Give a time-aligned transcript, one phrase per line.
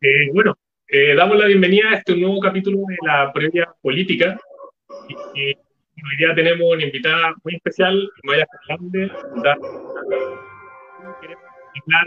[0.00, 0.54] Eh, bueno,
[0.88, 4.38] eh, damos la bienvenida a este nuevo capítulo de la previa política.
[5.34, 9.10] Y, hoy día tenemos una invitada muy especial, Maya Fernández.
[11.20, 11.44] Queremos
[11.82, 12.06] hablar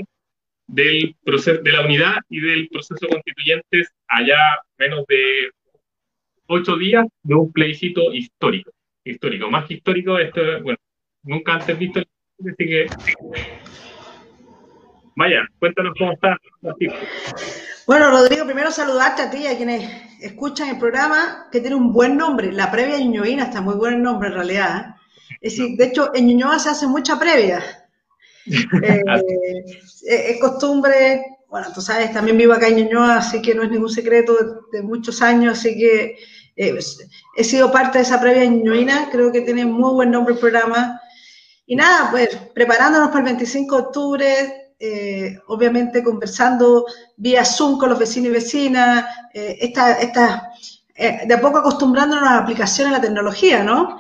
[0.68, 4.38] del proceso, de la unidad y del proceso constituyentes allá
[4.78, 5.50] menos de
[6.46, 8.72] ocho días de un plebiscito histórico.
[9.04, 10.78] Histórico, más que histórico, esto, bueno,
[11.24, 12.86] nunca antes visto, así que
[15.20, 16.38] Vaya, cuéntanos cómo está.
[17.90, 19.90] Bueno, Rodrigo, primero saludarte a ti y a quienes
[20.22, 22.52] escuchan el programa, que tiene un buen nombre.
[22.52, 24.80] La previa Ñuñoína está muy buen nombre en realidad.
[24.80, 25.36] ¿eh?
[25.42, 27.64] Es decir, de hecho, en Ñuñoa se hace mucha previa.
[30.08, 33.72] Eh, es costumbre, bueno, tú sabes, también vivo acá en Ñuñoa, así que no es
[33.72, 34.38] ningún secreto
[34.72, 36.16] de, muchos años, así que
[36.56, 36.80] eh,
[37.36, 41.02] he sido parte de esa previa Ñuñoína, creo que tiene muy buen nombre el programa.
[41.66, 46.86] Y nada, pues preparándonos para el 25 de octubre, eh, obviamente conversando
[47.18, 50.54] vía Zoom con los vecinos y vecinas, eh, esta,
[50.96, 54.00] eh, de a poco acostumbrándonos a la aplicación a la tecnología, ¿no?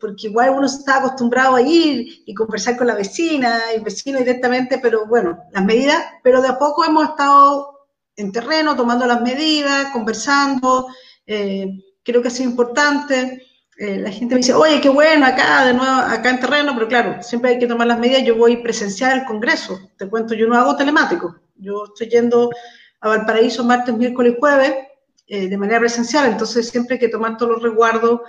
[0.00, 4.80] porque igual uno está acostumbrado a ir y conversar con la vecina el vecino directamente,
[4.82, 9.92] pero bueno, las medidas, pero de a poco hemos estado en terreno tomando las medidas,
[9.92, 10.88] conversando,
[11.24, 13.46] creo que ha sido importante.
[13.80, 16.88] Eh, la gente me dice, oye, qué bueno, acá, de nuevo, acá en terreno, pero
[16.88, 18.24] claro, siempre hay que tomar las medidas.
[18.24, 21.36] Yo voy presencial al Congreso, te cuento, yo no hago telemático.
[21.54, 22.50] Yo estoy yendo
[23.00, 24.74] a Valparaíso martes, miércoles y jueves
[25.28, 28.22] eh, de manera presencial, entonces siempre hay que tomar todos los resguardos.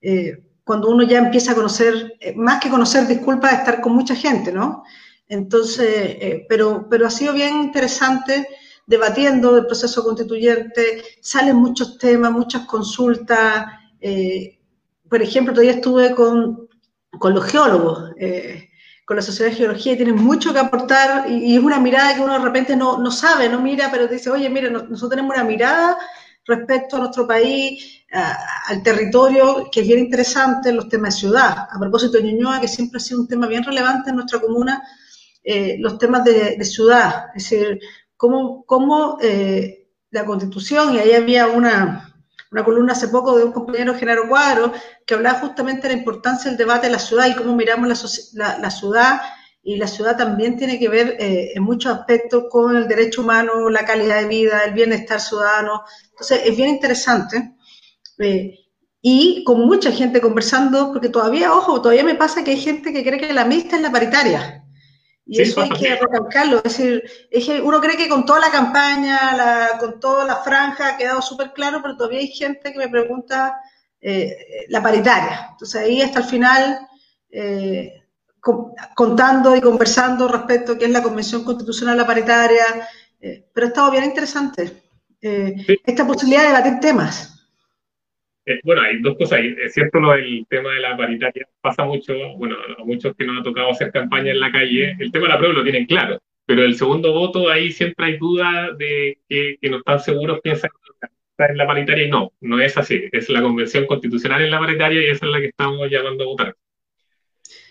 [0.00, 4.52] Eh, cuando uno ya empieza a conocer, más que conocer, disculpa, estar con mucha gente,
[4.52, 4.84] ¿no?
[5.26, 8.46] Entonces, pero, pero ha sido bien interesante
[8.86, 13.66] debatiendo el proceso constituyente, salen muchos temas, muchas consultas.
[14.00, 14.60] Eh,
[15.12, 16.70] por ejemplo, todavía estuve con,
[17.20, 18.70] los geólogos, eh,
[19.04, 22.22] con la Sociedad de Geología, y tienen mucho que aportar, y, es una mirada que
[22.22, 25.44] uno de repente no, no, sabe, no mira, pero dice, oye, mira, nosotros tenemos una
[25.44, 25.98] mirada
[26.46, 31.68] respecto a nuestro país, al territorio, que es bien interesante, los temas de ciudad.
[31.70, 34.82] A propósito de Ñuñoa, que siempre ha sido un tema bien relevante en nuestra comuna,
[35.44, 37.80] eh, los temas de, de, ciudad, es decir,
[38.16, 42.11] cómo, cómo eh, la constitución, y ahí había una,
[42.52, 44.72] una columna hace poco de un compañero, Genaro Cuadro,
[45.06, 47.88] que hablaba justamente de la importancia del debate de la ciudad y cómo miramos
[48.34, 49.22] la, ciudad,
[49.62, 53.70] y la ciudad también tiene que ver eh, en muchos aspectos con el derecho humano,
[53.70, 55.82] la calidad de vida, el bienestar ciudadano.
[56.10, 57.54] Entonces, es bien interesante.
[58.18, 58.58] Eh,
[59.00, 63.02] y con mucha gente conversando, porque todavía, ojo, todavía me pasa que hay gente que
[63.02, 64.61] cree que la mixta es la paritaria.
[65.24, 66.58] Y eso hay que recalcarlo.
[66.58, 70.88] Es decir, es que uno cree que con toda la campaña, con toda la franja
[70.88, 73.56] ha quedado súper claro, pero todavía hay gente que me pregunta
[74.00, 75.48] eh, la paritaria.
[75.52, 76.88] Entonces ahí hasta el final,
[77.30, 78.02] eh,
[78.94, 82.64] contando y conversando respecto a qué es la Convención Constitucional la paritaria,
[83.20, 84.82] eh, pero ha estado bien interesante.
[85.20, 87.31] Esta posibilidad de debatir temas.
[88.44, 89.40] Eh, bueno, hay dos cosas.
[89.40, 91.46] Es cierto lo del tema de la paritaria.
[91.60, 95.12] Pasa mucho, bueno, a muchos que nos ha tocado hacer campaña en la calle, el
[95.12, 96.18] tema de la prueba lo tienen claro.
[96.44, 101.06] Pero el segundo voto, ahí siempre hay duda de que, no están seguros, piensan que
[101.30, 103.08] está en la paritaria y no, no es así.
[103.12, 106.26] Es la convención constitucional en la paritaria y esa es la que estamos llamando a
[106.26, 106.56] votar.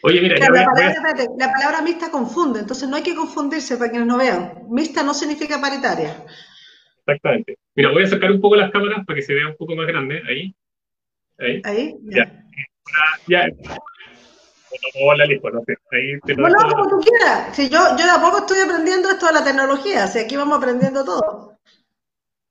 [0.04, 0.96] Oye, mira, la, palabra,
[1.38, 4.54] la palabra mixta confunde, entonces no hay que confundirse para quienes no vean.
[4.70, 6.26] Mixta no significa paritaria.
[7.06, 7.58] Exactamente.
[7.76, 9.88] Mira, voy a sacar un poco las cámaras para que se vea un poco más
[9.88, 10.56] grande ahí.
[11.42, 11.62] Ahí.
[11.66, 11.96] Ahí.
[12.04, 12.32] Ya.
[13.28, 13.48] Ya.
[15.04, 15.76] Hola, listo, no sé.
[15.92, 17.56] Ahí te bueno, como tú quieras.
[17.56, 20.58] Si yo, yo de a poco estoy aprendiendo esto de la tecnología, así aquí vamos
[20.58, 21.58] aprendiendo todo.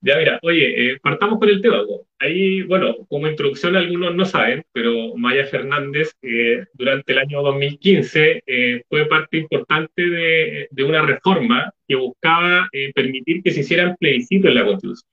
[0.03, 1.83] Ya, mira, oye, eh, partamos con el tema.
[2.19, 8.43] Ahí, bueno, como introducción algunos no saben, pero Maya Fernández eh, durante el año 2015
[8.47, 14.49] eh, fue parte importante de, de, una reforma que buscaba permitir que se hicieran plebiscitos
[14.49, 15.11] en la Constitución.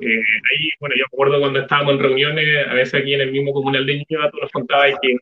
[0.00, 0.22] Eh,
[0.52, 3.84] ahí, bueno, yo recuerdo cuando estábamos en reuniones, a veces aquí en el mismo comunal
[3.84, 5.16] de Ñuñoa, tú nos contabas que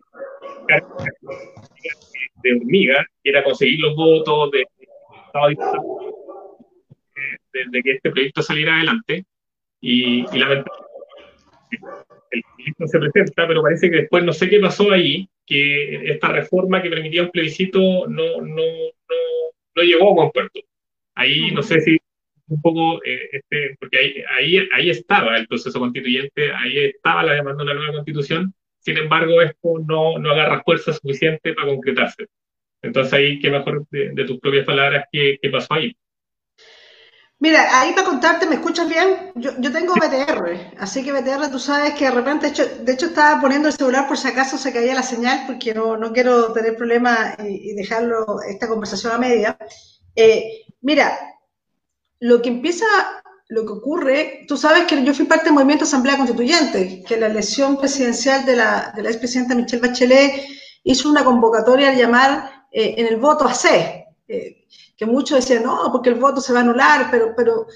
[2.42, 4.66] de hormiga, era conseguir los votos de,
[7.70, 9.24] de, que este proyecto saliera adelante.
[9.80, 10.86] Y, y lamentablemente
[12.30, 16.28] el proyecto se presenta, pero parece que después no sé qué pasó ahí, que esta
[16.28, 19.14] reforma que permitía un plebiscito no, no, no,
[19.74, 20.60] no llegó a buen puerto.
[21.14, 21.98] Ahí no sé si
[22.48, 27.32] un poco, eh, este, porque ahí, ahí, ahí estaba el proceso constituyente, ahí estaba la
[27.32, 32.26] demanda de una nueva constitución, sin embargo, esto no, no agarra fuerza suficiente para concretarse.
[32.82, 35.96] Entonces, ahí, qué mejor de, tus propias palabras, ¿qué, ¿qué, pasó ahí?
[37.40, 39.32] Mira, ahí para contarte, ¿me escuchas bien?
[39.34, 42.92] Yo, yo tengo BTR, así que BTR tú sabes que de repente, de hecho, de
[42.92, 46.12] hecho estaba poniendo el celular por si acaso se caía la señal, porque no, no
[46.12, 49.58] quiero tener problemas y, y, dejarlo, esta conversación a media.
[50.14, 51.18] Eh, mira,
[52.20, 52.86] lo que empieza,
[53.48, 57.26] lo que ocurre, tú sabes que yo fui parte del movimiento Asamblea Constituyente, que la
[57.26, 60.46] elección presidencial de la, de la expresidenta Michelle Bachelet
[60.82, 64.66] hizo una convocatoria al llamar eh, en el voto a C, eh,
[64.96, 67.66] que muchos decían, no, porque el voto se va a anular, pero, pero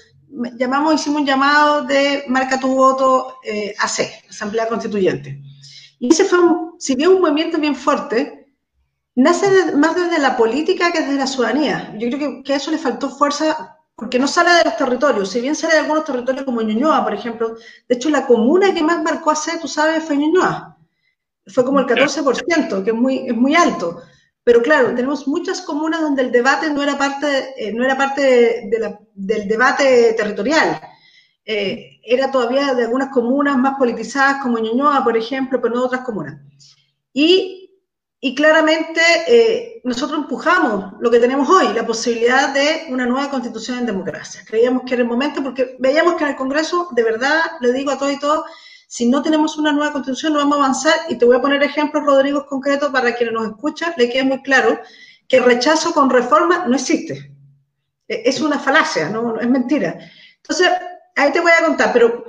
[0.57, 5.41] llamamos, hicimos un llamado de marca tu voto eh, a C, Asamblea Constituyente.
[5.99, 8.53] Y ese fue, un, si bien un movimiento bien fuerte,
[9.15, 11.93] nace más desde la política que desde la ciudadanía.
[11.97, 15.29] Yo creo que, que, a eso le faltó fuerza porque no sale de los territorios.
[15.29, 17.55] Si bien sale de algunos territorios como Ñuñoa, por ejemplo,
[17.87, 20.75] de hecho la comuna que más marcó a C, tú sabes, fue Ñuñoa.
[21.45, 24.01] Fue como el 14%, que es muy, es muy alto.
[24.43, 28.67] Pero claro, tenemos muchas comunas donde el debate no era parte, eh, no era parte
[28.71, 30.81] de la, del debate territorial.
[31.45, 35.85] Eh, era todavía de algunas comunas más politizadas, como Ñuñoa, por ejemplo, pero no de
[35.85, 36.41] otras comunas.
[37.13, 37.70] Y,
[38.23, 43.79] y claramente eh, nosotros empujamos lo que tenemos hoy, la posibilidad de una nueva constitución
[43.79, 44.43] en democracia.
[44.45, 47.89] Creíamos que era el momento porque veíamos que en el Congreso, de verdad, le digo
[47.89, 48.45] a todos y todos,
[48.87, 51.63] si no tenemos una nueva constitución no vamos a avanzar y te voy a poner
[51.63, 54.79] ejemplos, Rodrigo, concretos para quienes nos escuchan, le quede muy claro
[55.27, 57.33] que rechazo con reforma no existe.
[58.07, 59.97] E, es una falacia, no, es mentira.
[60.37, 60.69] Entonces,
[61.15, 62.23] ahí te voy a contar, pero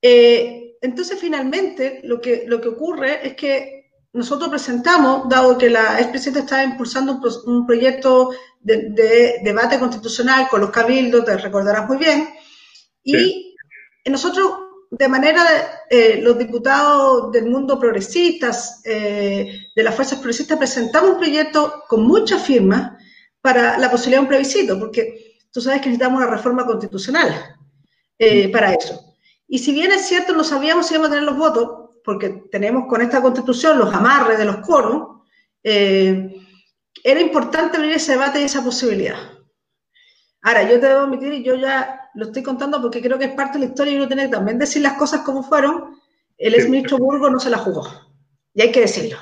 [0.00, 3.77] eh, entonces finalmente lo que, lo que ocurre es que
[4.12, 10.70] nosotros presentamos, dado que la expresidenta estaba impulsando un, proyecto de, debate constitucional con los
[10.70, 12.28] cabildos, te recordarás muy bien,
[13.04, 13.54] y
[14.06, 15.42] nosotros de manera,
[15.90, 22.06] eh, los diputados del mundo progresistas, eh, de las fuerzas progresistas, presentamos un proyecto con
[22.06, 22.92] muchas firmas
[23.40, 27.56] para la posibilidad de un plebiscito, porque tú sabes que necesitamos una reforma constitucional
[28.18, 29.14] eh, para eso.
[29.46, 32.86] Y si bien es cierto, no sabíamos si íbamos a tener los votos, porque tenemos
[32.88, 35.18] con esta constitución los amarres de los coros,
[35.62, 39.16] era importante abrir ese debate y esa posibilidad.
[40.42, 43.34] Ahora, yo te debo admitir, y yo ya lo estoy contando porque creo que es
[43.34, 46.00] parte de la historia y uno tiene que también decir las cosas como fueron,
[46.36, 47.86] el exministro Burgo no se la jugó.
[48.54, 49.18] Y hay que decirlo.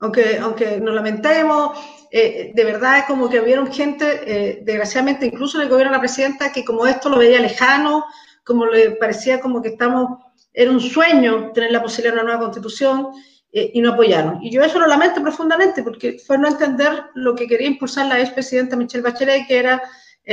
[0.00, 1.78] Aunque, aunque nos lamentemos,
[2.10, 5.96] eh, de verdad es como que hubieron gente, eh, desgraciadamente incluso en el gobierno de
[5.96, 8.04] la presidenta, que como esto lo veía lejano,
[8.44, 10.18] como le parecía como que estamos,
[10.56, 13.08] era un sueño tener la posibilidad de una nueva constitución
[13.52, 14.42] eh, y no apoyaron.
[14.42, 18.20] Y yo eso lo lamento profundamente porque fue no entender lo que quería impulsar la
[18.20, 19.82] expresidenta Michelle Bachelet, que era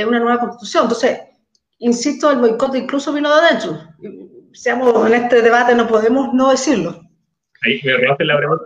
[0.06, 0.84] una nueva constitución.
[0.84, 1.20] Entonces,
[1.78, 3.80] insisto, el boicot incluso vino de adentro.
[4.52, 7.02] Seamos en este debate, no podemos no decirlo.
[7.62, 7.92] Ahí me
[8.24, 8.64] la pregunta,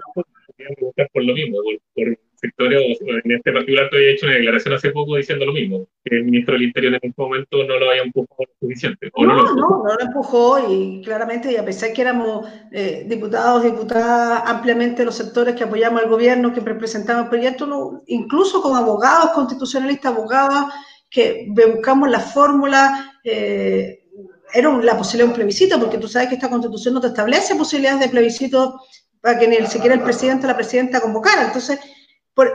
[0.56, 1.58] preguntar por lo mismo,
[1.94, 6.17] por, sectores, en este particular he hecho una declaración hace poco diciendo lo mismo, que
[6.17, 9.11] el ministro del Interior en este momento no lo había empujado lo suficiente.
[9.17, 13.64] no, no, no, no, lo empujó y claramente, y a pesar que éramos eh, diputados,
[13.64, 18.76] diputadas ampliamente los sectores que apoyamos al gobierno, que representamos el proyecto, no, incluso con
[18.76, 20.73] abogados constitucionalistas, abogadas,
[21.11, 24.05] que buscamos la fórmula, eh,
[24.52, 27.55] era la posibilidad de un plebiscito, porque tú sabes que esta constitución no te establece
[27.55, 28.81] posibilidades de plebiscito
[29.20, 31.46] para que ni siquiera el presidente o la presidenta convocara.
[31.46, 31.79] Entonces,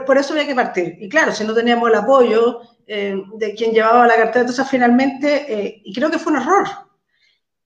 [0.06, 0.96] por, eso había que partir.
[0.98, 5.44] Y claro, si no teníamos el apoyo eh, de quien llevaba la cartera, entonces finalmente,
[5.46, 6.66] eh, y creo que fue un error.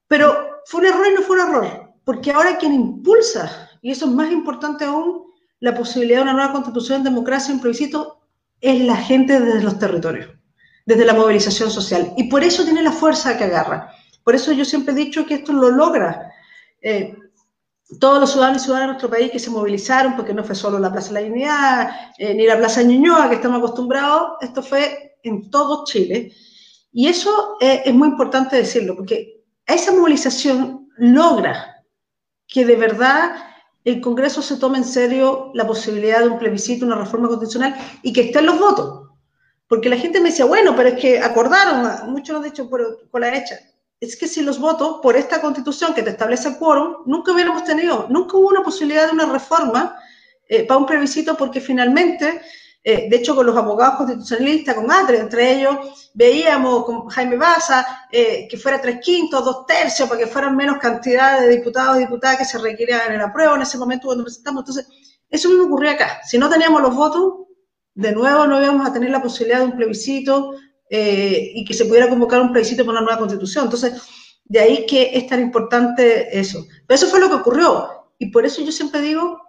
[0.09, 4.07] Pero fue un error y no fue un error, porque ahora quien impulsa, y eso
[4.07, 5.29] es más importante aún,
[5.61, 8.21] la posibilidad de una nueva constitución democracia en plebiscito,
[8.61, 10.31] es la gente desde los territorios
[10.87, 12.15] desde la movilización social.
[12.17, 13.93] Y por eso tiene la fuerza que agarra.
[14.25, 16.33] Por eso yo siempre he dicho que esto lo logra.
[16.81, 17.15] Eh,
[18.01, 20.79] todos los ciudadanos y ciudadanas de nuestro país que se movilizaron, porque no fue solo
[20.79, 25.17] la Plaza de la Dignidad, eh, ni la Plaza Ñuñoa, que estamos acostumbrados, esto fue
[25.23, 26.33] en todo Chile.
[26.93, 31.85] Y eso eh, es muy importante decirlo, porque esa movilización logra
[32.47, 33.37] que de verdad
[33.85, 38.13] el Congreso se tome en serio la posibilidad de un plebiscito, una reforma constitucional y
[38.13, 39.09] que estén los votos.
[39.69, 43.27] Porque la gente me decía, bueno, pero es que acordaron, muchos han dicho por, la
[43.27, 43.57] derecha,
[44.01, 47.65] es que si los votos por esta constitución que te establece el quórum, nunca hubiéramos
[47.65, 49.97] tenido, nunca hubo una posibilidad de una reforma
[50.49, 52.41] eh, para un plebiscito porque finalmente,
[52.85, 58.07] eh, de hecho con los abogados constitucionalistas, con ATRE, entre ellos, veíamos con Jaime Baza
[58.13, 62.01] eh, que fuera tres quintos, dos tercios, para que fueran menos cantidad de diputados y
[62.01, 64.63] diputadas que se requerían en la prueba en ese momento cuando presentamos.
[64.63, 64.87] Entonces,
[65.29, 66.21] eso mismo ocurría acá.
[66.25, 67.35] Si no teníamos los votos,
[67.95, 70.55] de nuevo no íbamos a tener la posibilidad de un plebiscito
[70.91, 73.65] eh, y que se pudiera convocar un plebiscito por una nueva constitución.
[73.65, 74.03] Entonces,
[74.45, 76.67] de ahí que es tan importante eso.
[76.87, 77.89] Pero eso fue lo que ocurrió.
[78.19, 79.41] Y por eso yo siempre digo,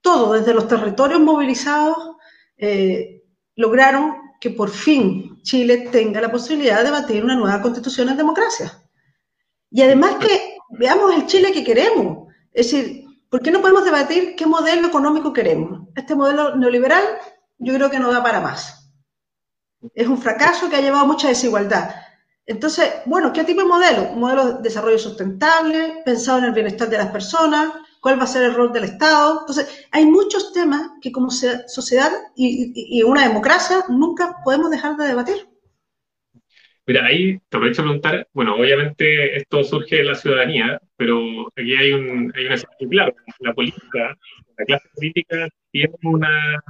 [0.00, 2.16] todo, desde los territorios movilizados,
[2.56, 3.22] eh,
[3.56, 8.82] lograron que por fin Chile tenga la posibilidad de debatir una nueva constitución en democracia.
[9.70, 12.28] Y además que veamos el Chile que queremos.
[12.52, 15.88] Es decir, ¿por qué no podemos debatir qué modelo económico queremos?
[15.94, 17.04] ¿Este modelo neoliberal
[17.60, 18.79] yo creo que no da para más.
[19.94, 21.94] Es un fracaso que ha llevado a mucha desigualdad.
[22.46, 24.12] Entonces, bueno, ¿qué tipo de modelo?
[24.14, 28.42] Modelo de desarrollo sustentable, pensado en el bienestar de las personas, cuál va a ser
[28.42, 29.40] el rol del Estado.
[29.40, 35.36] Entonces, hay muchos temas que como sociedad y, una democracia nunca podemos dejar de debatir.
[36.86, 41.76] Mira, ahí te aprovecho a preguntar, bueno, obviamente esto surge de la ciudadanía, pero aquí
[41.76, 44.16] hay un, hay claro, la política,
[44.58, 46.60] la clase política tiene una,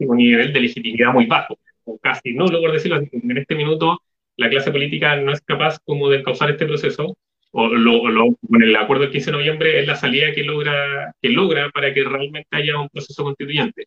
[0.00, 1.58] un nivel de legitimidad muy bajo,
[1.90, 3.98] o casi no, por decirlo así, en este minuto
[4.36, 7.16] la clase política no es capaz como de causar este proceso,
[7.52, 8.00] o, lo,
[8.48, 11.92] con el acuerdo del 15 de noviembre es la salida que logra, que logra para
[11.92, 13.86] que realmente haya un proceso constituyente.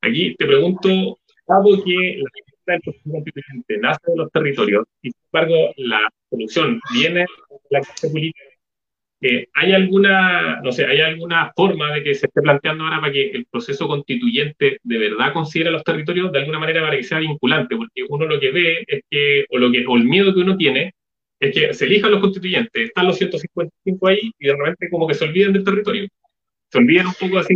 [0.00, 2.30] Aquí te pregunto, dado que la
[2.74, 7.26] del proceso constituyente nace de los territorios y sin embargo la solución viene de
[7.70, 8.44] la clase política,
[9.22, 13.12] eh, ¿hay alguna, no sé, hay alguna forma de que se esté planteando ahora para
[13.12, 17.20] que el proceso constituyente de verdad considere los territorios de alguna manera para que sea
[17.20, 17.76] vinculante?
[17.76, 20.56] Porque uno lo que ve es que, o, lo que, o el miedo que uno
[20.56, 20.92] tiene
[21.38, 25.14] es que se elijan los constituyentes, están los 155 ahí y de repente como que
[25.14, 26.08] se olviden del territorio.
[26.68, 27.54] Se olvidan un poco así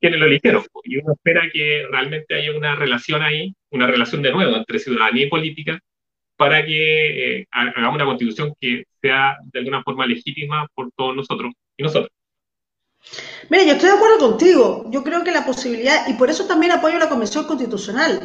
[0.00, 0.62] quienes lo eligieron.
[0.84, 5.24] Y uno espera que realmente haya una relación ahí, una relación de nuevo entre ciudadanía
[5.26, 5.80] y política,
[6.38, 11.52] para que eh, hagamos una constitución que sea de alguna forma legítima por todos nosotros
[11.76, 12.10] y nosotros.
[13.50, 14.84] Mira, yo estoy de acuerdo contigo.
[14.90, 18.20] Yo creo que la posibilidad, y por eso también apoyo la Convención Constitucional,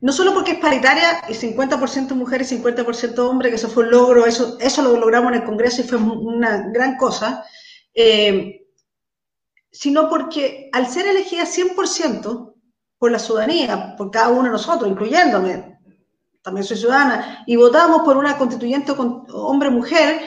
[0.00, 3.90] no solo porque es paritaria y 50% mujeres y 50% hombres, que eso fue un
[3.90, 7.44] logro, eso, eso lo logramos en el Congreso y fue una gran cosa,
[7.94, 8.64] eh,
[9.72, 12.54] sino porque al ser elegida 100%
[12.96, 15.79] por la ciudadanía, por cada uno de nosotros, incluyéndome,
[16.42, 20.20] también soy ciudadana, y votamos por una constituyente hombre-mujer,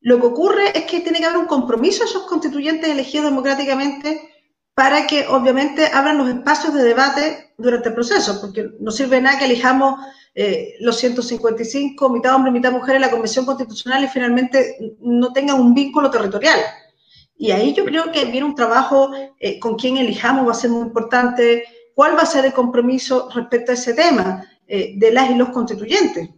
[0.00, 4.30] lo que ocurre es que tiene que haber un compromiso a esos constituyentes elegidos democráticamente
[4.74, 9.38] para que obviamente abran los espacios de debate durante el proceso, porque no sirve nada
[9.38, 10.00] que elijamos
[10.34, 15.60] eh, los 155, mitad hombre, mitad mujer en la Convención Constitucional y finalmente no tengan
[15.60, 16.58] un vínculo territorial.
[17.36, 20.70] Y ahí yo creo que viene un trabajo eh, con quién elijamos va a ser
[20.70, 25.30] muy importante, cuál va a ser el compromiso respecto a ese tema eh, de las
[25.30, 26.28] y los constituyentes.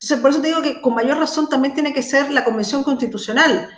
[0.00, 2.84] Entonces, por eso te digo que con mayor razón también tiene que ser la Convención
[2.84, 3.68] Constitucional,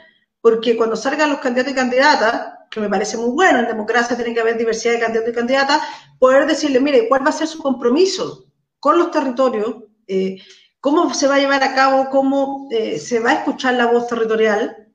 [0.42, 4.32] porque cuando salgan los candidatos y candidatas, que me parece muy bueno, en democracia tiene
[4.32, 5.80] que haber diversidad de candidatos y candidatas,
[6.18, 8.46] poder decirle, mire, ¿cuál va a ser su compromiso
[8.78, 9.76] con los territorios?
[10.06, 10.36] Eh,
[10.78, 12.08] ¿Cómo se va a llevar a cabo?
[12.10, 14.88] ¿Cómo eh, se va a escuchar la voz territorial?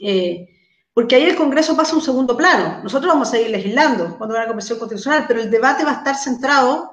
[0.00, 0.48] Eh,
[0.92, 2.82] porque ahí el Congreso pasa a un segundo plano.
[2.82, 5.98] Nosotros vamos a seguir legislando cuando haya la Convención Constitucional, pero el debate va a
[5.98, 6.90] estar centrado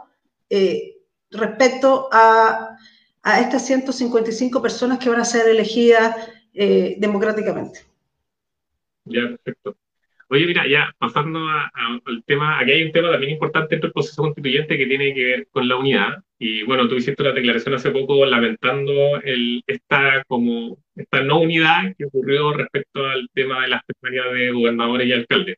[1.31, 2.77] respecto a,
[3.23, 6.15] a, estas 155 personas que van a ser elegidas
[6.53, 7.79] democráticamente.
[9.05, 9.77] Ya, perfecto.
[10.33, 14.21] Oye, mira, ya pasando al tema, aquí hay un tema también importante dentro del proceso
[14.21, 16.23] constituyente que tiene que ver con la unidad.
[16.39, 21.93] Y bueno, tú hiciste una declaración hace poco lamentando el, esta, como, esta no unidad
[21.97, 25.57] que ocurrió respecto al tema de las primarias de gobernadores y alcaldes.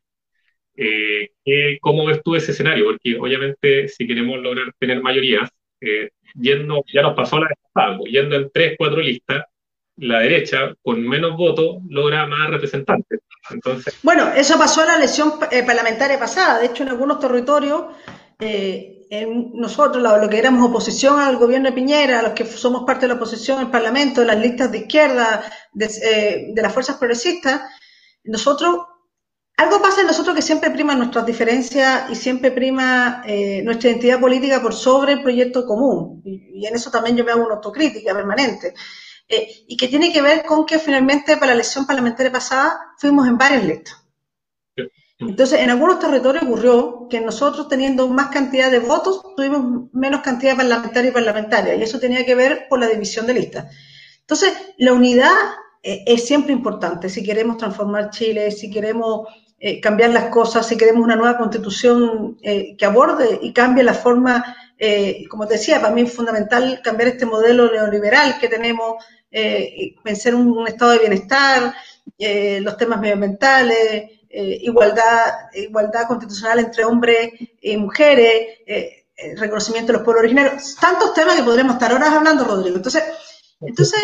[0.76, 2.86] Eh, ¿Cómo ves tú ese escenario?
[2.86, 5.50] Porque obviamente si queremos lograr tener mayorías,
[5.86, 9.44] eh, yendo, ya nos pasó la pues, yendo en tres, cuatro listas,
[9.96, 13.20] la derecha, con menos votos, logra más representantes.
[13.50, 16.58] Entonces, bueno, eso pasó en la elección eh, parlamentaria pasada.
[16.60, 17.84] De hecho, en algunos territorios,
[18.40, 23.02] eh, en nosotros, lo, que éramos oposición al gobierno de Piñera, los que somos parte
[23.02, 26.96] de la oposición al Parlamento, de las listas de izquierda, de, eh, de las fuerzas
[26.96, 27.60] progresistas,
[28.24, 28.78] nosotros,
[29.56, 33.22] algo pasa en nosotros que siempre prima nuestras diferencias y siempre prima
[33.62, 36.22] nuestra identidad política por sobre el proyecto común.
[36.24, 38.74] Y, y en eso también yo me hago una autocrítica permanente.
[39.28, 43.26] Eh, y que tiene que ver con que finalmente para la elección parlamentaria pasada fuimos
[43.26, 43.96] en varios listas.
[45.18, 50.52] Entonces, en algunos territorios ocurrió que nosotros, teniendo más cantidad de votos, tuvimos menos cantidad
[50.52, 53.74] de parlamentarios y parlamentarias, y eso tenía que ver con la división de listas.
[54.20, 55.32] Entonces, la unidad
[55.82, 57.08] eh, es siempre importante.
[57.08, 62.36] Si queremos transformar Chile, si queremos eh, cambiar las cosas, si queremos una nueva constitución
[62.42, 67.10] que aborde y cambie la forma eh, como te decía, para mí es fundamental cambiar
[67.10, 71.74] este modelo neoliberal que tenemos, eh, pensar un, un, estado de bienestar,
[72.18, 78.58] eh, los temas medioambientales, eh, igualdad, igualdad constitucional entre hombres y mujeres,
[79.36, 82.76] reconocimiento de los pueblos originarios, tantos temas que podremos estar horas hablando, Rodrigo.
[82.76, 83.04] Entonces,
[83.60, 84.02] entonces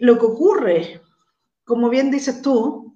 [0.00, 1.00] lo que ocurre,
[1.64, 2.89] como bien dices tú,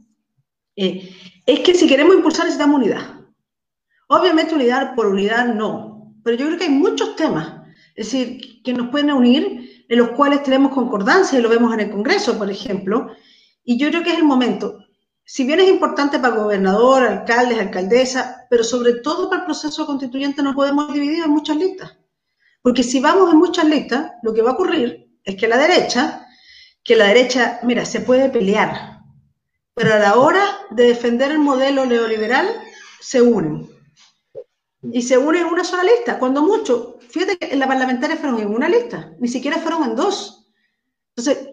[0.76, 3.20] es que si queremos impulsar necesitamos unidad.
[4.08, 7.62] Obviamente unidad por unidad no, pero yo creo que hay muchos temas,
[7.94, 11.80] es decir, que nos pueden unir, en los cuales tenemos concordancia, y lo vemos en
[11.80, 13.10] el Congreso, por ejemplo,
[13.64, 14.78] y yo creo que es el momento.
[15.24, 20.42] Si bien es importante para gobernador, alcaldes, alcaldesa, pero sobre todo para el proceso constituyente
[20.42, 21.96] no podemos dividir en muchas listas.
[22.60, 26.26] Porque si vamos en muchas listas, lo que va a ocurrir es que la derecha,
[26.82, 28.93] que la derecha, mira, se puede pelear,
[29.74, 32.48] pero a la hora de defender el modelo neoliberal,
[33.00, 33.68] se unen.
[34.82, 36.98] Y se unen en una sola lista, cuando mucho.
[37.10, 40.46] Fíjate que en la parlamentaria fueron en una lista, ni siquiera fueron en dos.
[41.16, 41.48] Entonces,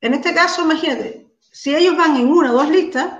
[0.00, 3.12] en este caso, imagínate, si ellos van en una o dos listas,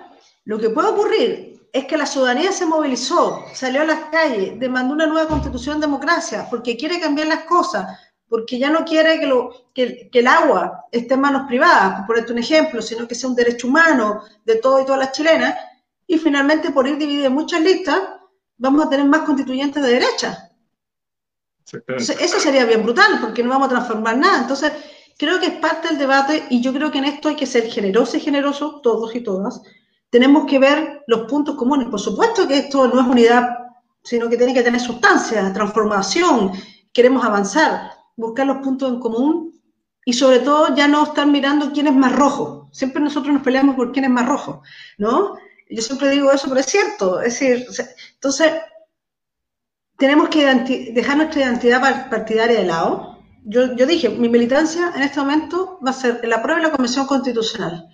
[0.44, 4.94] lo que puede ocurrir es que la ciudadanía se movilizó, salió a las calles, demandó
[4.94, 9.70] una nueva constitución democracia, porque quiere cambiar las cosas, porque ya no quiere que, lo,
[9.74, 13.34] que, el agua esté en manos privadas, por ponerte un ejemplo, sino que sea un
[13.34, 15.54] derecho humano de todo y todas las chilenas,
[16.06, 18.00] y finalmente por ir dividido en muchas listas,
[18.56, 20.50] vamos a tener más constituyentes de derecha.
[21.96, 24.38] eso sería bien brutal, porque no vamos a transformar nada.
[24.42, 24.72] Entonces,
[25.18, 27.70] creo que es parte del debate y yo creo que en esto hay que ser
[27.70, 29.60] generosos y generosos, todos y todas,
[30.10, 31.88] tenemos que ver los puntos comunes.
[31.88, 33.58] Por supuesto que esto no es unidad,
[34.02, 36.52] sino que tiene que tener sustancia, transformación,
[36.92, 39.58] queremos avanzar, buscar los puntos en común
[40.04, 42.68] y sobre todo ya no estar mirando quién es más rojo.
[42.72, 44.62] Siempre nosotros nos peleamos por quién es más rojo,
[44.98, 45.36] ¿no?
[45.70, 47.20] Yo siempre digo eso, pero es cierto.
[47.20, 47.66] Es decir,
[48.14, 48.52] entonces,
[49.96, 50.44] tenemos que
[50.92, 53.18] dejar nuestra identidad partidaria de lado.
[53.44, 56.76] Yo, yo dije, mi militancia en este momento va a ser la prueba de la
[56.76, 57.88] Comisión Constitucional.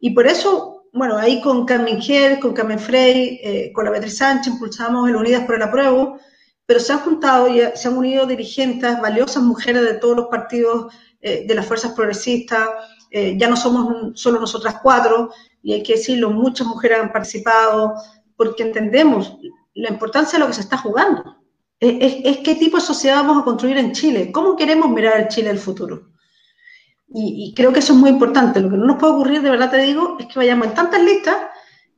[0.00, 4.16] Y por eso bueno, ahí con Carmen Gier, con Carmen Frey, eh, con la Beatriz
[4.16, 6.18] Sánchez impulsamos el Unidas por el Apruebo,
[6.68, 10.92] pero se han juntado y se han unido dirigentes, valiosas mujeres de todos los partidos
[11.22, 12.68] eh, de las fuerzas progresistas,
[13.10, 15.30] eh, ya no somos solo nosotras cuatro,
[15.62, 17.94] y hay que decirlo, muchas mujeres han participado,
[18.36, 19.38] porque entendemos
[19.72, 21.38] la importancia de lo que se está jugando.
[21.80, 25.48] es qué tipo de sociedad vamos a construir en Chile, cómo queremos mirar el Chile
[25.48, 26.10] del futuro.
[27.08, 28.60] Y, creo que eso es muy importante.
[28.60, 31.02] Lo que no nos puede ocurrir, de verdad te digo, es que vayamos en tantas
[31.02, 31.36] listas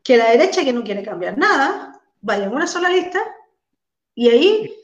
[0.04, 3.20] que la derecha, que no quiere cambiar nada, vaya en una sola lista
[4.14, 4.74] y ahí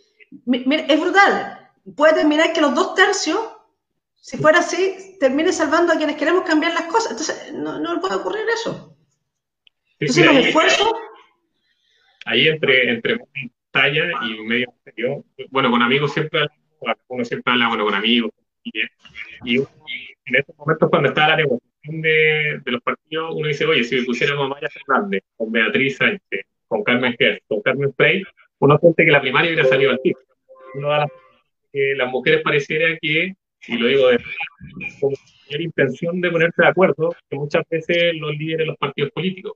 [0.89, 1.71] es brutal.
[1.97, 3.39] Puede terminar que los dos tercios,
[4.17, 7.13] si fuera así, termine salvando a quienes queremos cambiar las cosas.
[7.13, 8.97] Entonces, no, no puede ocurrir eso.
[9.99, 10.93] Entonces, los esfuerzos.
[12.25, 13.21] Ahí entre, entre
[13.71, 16.47] talla y medio exterior, bueno, con amigos siempre,
[17.09, 18.33] uno siempre habla, bueno, con amigos,
[19.45, 23.85] y, en estos momentos cuando está la negociación de, de, los partidos, uno dice, oye,
[23.85, 28.25] si me pusiéramos a Maya Fernández, con Beatriz Sánchez, con Carmen Gertz, con Carmen Frey,
[28.59, 30.19] uno siente que la primaria hubiera salido al tiro.
[30.75, 31.09] Uno da la,
[31.73, 33.35] las mujeres pareciera que,
[33.69, 34.19] y lo digo de
[35.01, 35.17] como
[35.49, 39.53] tener intención de ponerse de acuerdo, que muchas veces los líderes de los partidos políticos.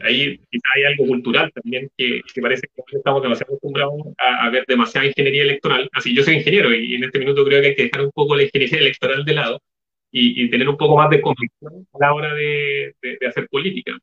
[0.00, 4.50] Ahí quizá hay algo cultural también que, que parece que estamos demasiado acostumbrados a, a,
[4.50, 5.88] ver demasiada ingeniería electoral.
[5.92, 8.36] Así, yo soy ingeniero y en este minuto creo que hay que dejar un poco
[8.36, 9.60] la ingeniería electoral de lado
[10.10, 13.96] y, tener un poco más de convicción a la hora de, de, hacer política.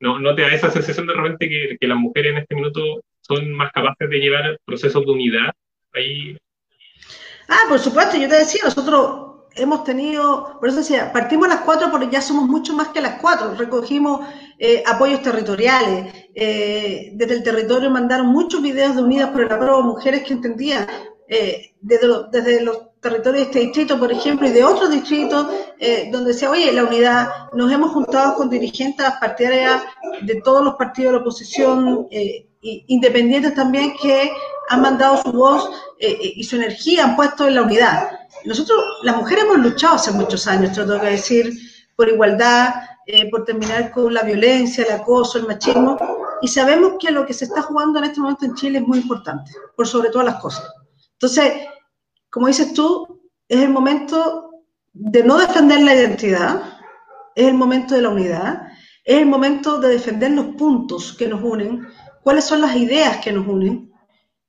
[0.00, 3.02] ¿No, ¿No te da esa sensación de repente que, que, las mujeres en este minuto
[3.26, 5.52] son más capaces de llevar procesos de unidad
[5.94, 6.36] ahí?
[7.48, 11.90] Ah, por supuesto, yo te decía, nosotros hemos tenido, por eso decía, partimos las cuatro
[11.90, 14.26] porque ya somos mucho más que las cuatro, recogimos
[14.58, 19.82] eh, apoyos territoriales, eh, desde el territorio mandaron muchos videos de Unidas por el Apruebo,
[19.82, 20.86] mujeres que entendían,
[21.28, 25.46] eh, desde, desde los territorio de este distrito, por ejemplo, y de otros distritos,
[26.10, 29.84] donde decía, oye, la unidad, nos hemos juntado con dirigentes partidarias
[30.22, 34.32] de todos los partidos de la oposición, eh, independientes también, que
[34.68, 38.10] han mandado su voz eh, y su energía, han puesto en la unidad.
[38.44, 41.52] Nosotros, las mujeres, hemos luchado hace muchos años, tengo que decir,
[41.96, 42.74] por igualdad,
[43.30, 45.96] por terminar con la violencia, el acoso, el machismo,
[46.42, 48.98] y sabemos que lo que se está jugando en este momento en Chile es muy
[48.98, 50.68] importante, por sobre todas las cosas.
[51.12, 51.52] Entonces,
[52.30, 54.50] como dices tú, es el momento
[54.92, 56.62] de no defender la identidad,
[57.34, 58.62] es el momento de la unidad,
[59.04, 61.86] es el momento de defender los puntos que nos unen,
[62.26, 63.92] cuáles son las ideas que nos unen,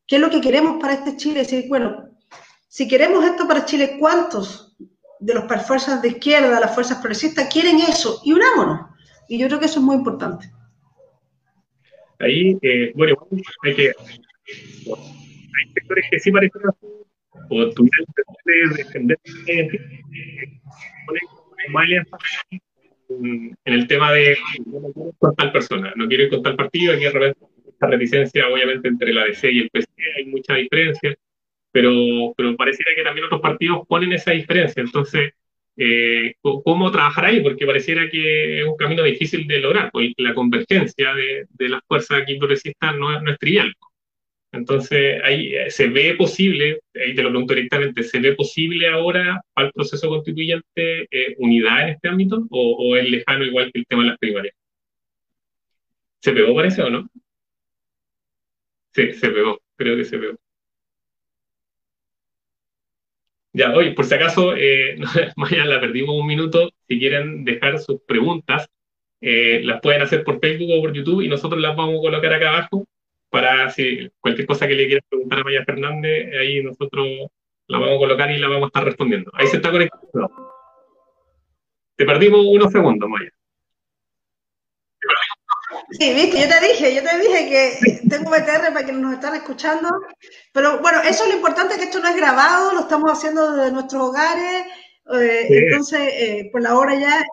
[0.08, 1.42] qué es lo que queremos para este Chile.
[1.42, 2.10] Decir, bueno,
[2.68, 4.76] si queremos esto para Chile, ¿cuántos
[5.20, 8.20] de las fuerzas de izquierda, las fuerzas progresistas quieren eso?
[8.26, 8.88] Y unámonos.
[9.30, 10.50] Y yo creo que eso es muy importante.
[12.18, 13.16] Ahí, eh, bueno,
[13.62, 13.90] hay que.
[13.90, 16.62] Hay sectores que sí parecen
[17.52, 19.20] o tuviera el de defender
[23.10, 24.36] en el tema de
[24.66, 27.06] no quiero con tal persona, no quiero ir con tal partido, aquí
[27.78, 29.88] esta reticencia obviamente entre la DC y el PC
[30.18, 31.16] hay mucha diferencia,
[31.72, 35.34] pero, pero pareciera que también otros partidos ponen esa diferencia, entonces,
[35.78, 37.42] eh, ¿cómo trabajar ahí?
[37.42, 41.82] Porque pareciera que es un camino difícil de lograr, porque la convergencia de, de las
[41.88, 43.74] fuerzas aquí progresistas no, no es trivial.
[44.52, 49.42] Entonces, ahí eh, se ve posible, ahí te lo pregunto directamente, ¿se ve posible ahora
[49.56, 54.04] al proceso constituyente eh, unidad en este ámbito o, es lejano igual que el tema
[54.04, 54.56] de las primarias?
[56.20, 57.10] ¿Se pegó, parece o no?
[58.98, 60.36] Sí, se pegó, creo que se pegó.
[63.54, 64.98] Ya, hoy, por si acaso, eh,
[65.36, 66.72] mañana la perdimos un minuto.
[66.88, 68.68] Si quieren dejar sus preguntas,
[69.22, 72.34] eh, las pueden hacer por Facebook o por YouTube y nosotros las vamos a colocar
[72.34, 72.88] acá abajo
[73.30, 77.08] para si cualquier cosa que le quieran preguntar a Maya Fernández, ahí nosotros
[77.68, 79.30] la vamos a colocar y la vamos a estar respondiendo.
[79.36, 80.32] Ahí se está conectando.
[81.96, 83.30] Te perdimos unos segundos, Maya.
[85.92, 89.36] Sí, viste, yo te dije, yo te dije que tengo BTR para quienes nos están
[89.36, 89.90] escuchando.
[90.54, 93.72] Pero bueno, eso es lo importante, que esto no es grabado, lo estamos haciendo desde
[93.72, 94.66] nuestros hogares.
[95.14, 97.24] Eh, entonces, eh, por la hora ya,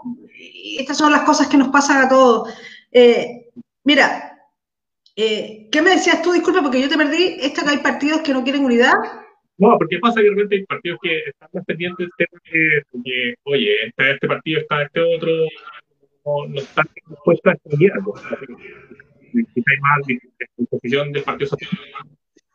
[0.78, 2.52] estas son las cosas que nos pasan a todos.
[2.90, 3.50] Eh,
[3.84, 4.38] mira,
[5.14, 6.32] ¿qué me decías tú?
[6.32, 7.36] Disculpa, porque yo te perdí.
[7.40, 8.94] ¿Esta que hay partidos que no quieren unidad?
[9.56, 14.10] No, porque pasa que realmente hay partidos que están más pendientes de que, oye, este,
[14.10, 15.30] este partido está este otro,
[16.24, 17.56] no, no están dispuestos a
[19.34, 21.98] hay más posición del Partido Socialista.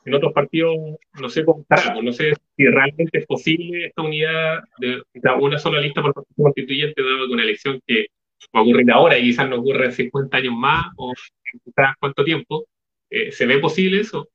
[0.06, 0.76] En otros partidos
[1.20, 1.66] no sé cómo
[2.02, 5.02] no sé si realmente es posible esta unidad de,
[5.40, 8.08] una sola lista por partido constituyente, dado que una elección que
[8.56, 11.14] va a ocurrir ahora y quizás no ocurre en 50 años más o
[11.64, 12.66] quizás cuánto tiempo.
[13.10, 14.30] Eh, ¿Se ve posible eso?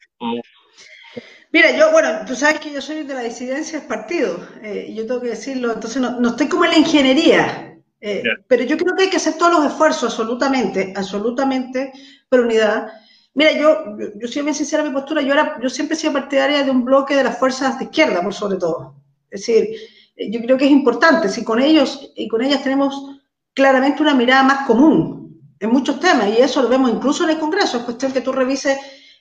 [1.53, 5.07] Mira, yo, bueno, tú sabes que yo soy de la disidencia del partido, eh, yo
[5.07, 7.73] tengo que decirlo, entonces no, no, estoy como en la ingeniería,
[8.07, 11.90] eh, pero yo creo que hay que hacer todos los esfuerzos, absolutamente, absolutamente,
[12.29, 12.88] por unidad.
[13.33, 16.12] Mira, yo, yo, soy bien sincera en mi postura, yo, era, yo siempre he sido
[16.12, 18.95] partidaria de un bloque de las fuerzas de izquierda, por sobre todo.
[19.31, 19.71] Es decir,
[20.17, 23.23] eh, yo creo que es importante, si con ellos y con ellas tenemos
[23.55, 27.38] claramente una mirada más común en muchos temas, y eso lo vemos incluso en el
[27.38, 28.77] Congreso, es cuestión que tú revises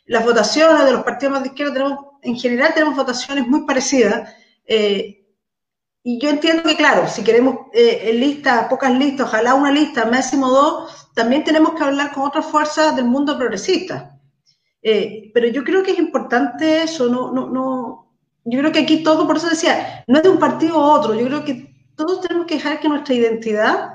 [0.08, 4.30] las votaciones de los partidos más de izquierda, tenemos, en general tenemos votaciones muy parecidas.
[4.66, 5.23] Eh,
[6.06, 10.50] y yo entiendo que, claro, si queremos eh, lista, pocas listas, ojalá una lista, máximo
[10.50, 14.20] dos, también tenemos que hablar con otras fuerzas del mundo progresista.
[14.82, 19.02] Eh, pero yo creo que es importante eso, no, no, no, yo creo que aquí
[19.02, 22.20] todo, por eso decía, no es de un partido u otro, yo creo que todos
[22.20, 23.94] tenemos que dejar que nuestra identidad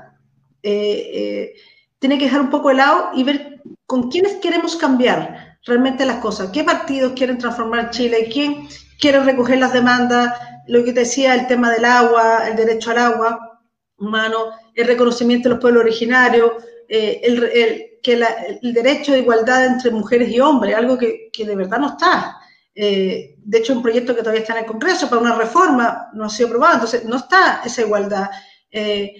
[0.63, 1.53] eh,
[1.99, 6.17] tiene que dejar un poco de lado y ver con quiénes queremos cambiar realmente las
[6.17, 8.67] cosas, qué partidos quieren transformar Chile, quién
[8.99, 12.99] quiere recoger las demandas, lo que te decía, el tema del agua, el derecho al
[12.99, 13.61] agua
[13.97, 16.51] humano, el reconocimiento de los pueblos originarios,
[16.87, 22.37] eh, el derecho de igualdad entre mujeres y hombres, algo que, de verdad no está.
[22.73, 26.25] Eh, de hecho, un proyecto que todavía está en el Congreso para una reforma no
[26.25, 28.29] ha sido aprobado, entonces no está esa igualdad.
[28.71, 29.13] Eh,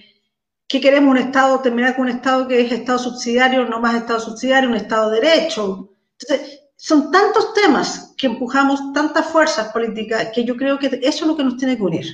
[0.66, 1.10] ¿Qué queremos?
[1.10, 4.76] Un Estado, terminar con un Estado que es Estado subsidiario, no más Estado subsidiario, un
[4.76, 5.90] Estado de derecho.
[6.18, 11.26] Entonces, son tantos temas que empujamos, tantas fuerzas políticas, que yo creo que eso es
[11.26, 12.06] lo que nos tiene que unir.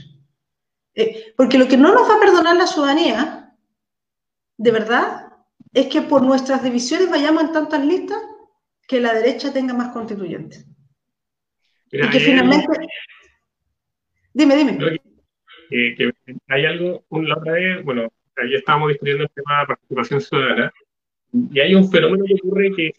[0.92, 3.54] Eh, porque lo que no nos va a perdonar la ciudadanía,
[4.56, 5.28] de verdad,
[5.72, 8.18] es que por nuestras divisiones vayamos en tantas listas
[8.88, 10.66] que la derecha tenga más constituyentes.
[11.92, 12.66] y que finalmente...
[14.34, 14.98] Dime, dime.
[15.70, 16.12] que
[16.48, 20.72] hay algo, la otra vez, bueno, ahí estábamos discutiendo el tema de participación ciudadana,
[21.52, 22.92] y hay un fenómeno que ocurre que,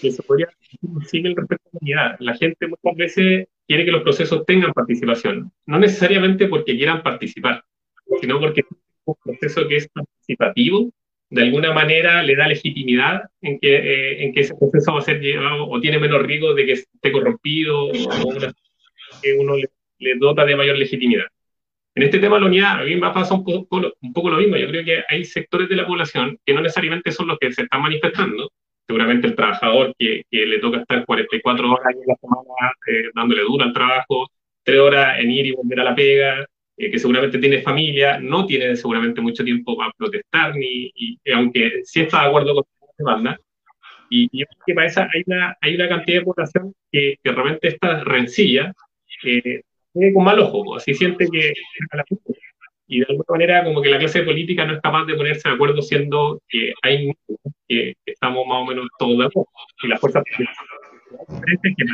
[0.00, 0.48] que se podría
[0.80, 2.16] decir el respeto a la comunidad.
[2.20, 7.64] La gente muchas veces quiere que los procesos tengan participación, no necesariamente porque quieran participar,
[8.20, 8.64] sino porque
[9.04, 10.90] un proceso que es participativo,
[11.30, 15.02] de alguna manera le da legitimidad en que, eh, en que ese proceso va a
[15.02, 17.92] ser llevado o tiene menos riesgo de que esté corrompido o
[19.22, 21.26] que uno le dota de mayor legitimidad.
[21.96, 24.38] En este tema de la unidad, a mí me pasa un poco, un poco lo
[24.38, 24.56] mismo.
[24.56, 27.62] Yo creo que hay sectores de la población que no necesariamente son los que se
[27.62, 28.50] están manifestando.
[28.86, 33.42] Seguramente el trabajador que, que le toca estar 44 horas en la semana eh, dándole
[33.42, 34.28] duro al trabajo,
[34.64, 36.44] 3 horas en ir y volver a la pega,
[36.76, 41.82] eh, que seguramente tiene familia, no tiene seguramente mucho tiempo para protestar, ni, y, aunque
[41.84, 43.40] sí está de acuerdo con la demanda.
[44.10, 47.32] Y, yo creo que para esa hay una, hay una cantidad de población que, que
[47.32, 48.72] realmente está rencilla,
[49.24, 49.62] eh,
[50.12, 51.52] con mal ojo, así siente que
[52.86, 55.54] y de alguna manera como que la clase política no es capaz de ponerse de
[55.54, 57.12] acuerdo siendo que hay
[57.66, 59.48] que, estamos más o menos todos de acuerdo
[59.82, 61.84] y las fuerzas diferentes que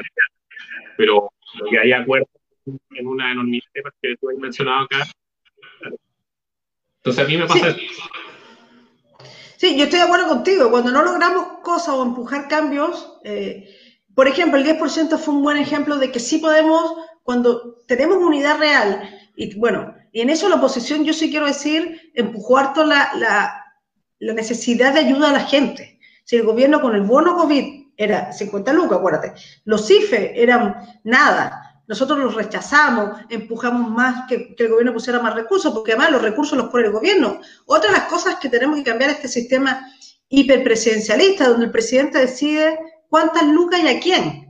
[0.97, 2.27] pero lo que hay acuerdo
[2.67, 5.07] en una enormidad de temas que tú has mencionado acá
[6.97, 7.89] entonces a mí me pasa sí.
[9.57, 9.79] sí.
[9.79, 10.71] yo estoy de acuerdo contigo.
[10.71, 13.75] Cuando no logramos cosas o empujar cambios, eh,
[14.15, 16.95] por ejemplo, el 10% fue un buen ejemplo de que sí podemos
[17.31, 22.11] cuando tenemos unidad real, y bueno, y en eso la oposición, yo sí quiero decir,
[22.13, 26.01] empujó harto la, la, necesidad de ayuda a la gente.
[26.25, 31.85] Si el gobierno con el bono COVID era 50 lucas, acuérdate, los IFE eran nada,
[31.87, 36.23] nosotros los rechazamos, empujamos más que, que, el gobierno pusiera más recursos, porque además los
[36.23, 37.41] recursos los pone el gobierno.
[37.67, 39.87] Otra de las cosas que tenemos que cambiar este sistema
[40.29, 42.77] hiperpresidencialista, donde el presidente decide
[43.09, 44.50] cuántas lucas y a quién.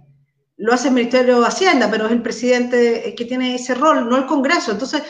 [0.61, 4.17] Lo hace el Ministerio de Hacienda, pero es el presidente que tiene ese rol, no
[4.17, 4.73] el Congreso.
[4.73, 5.03] Entonces,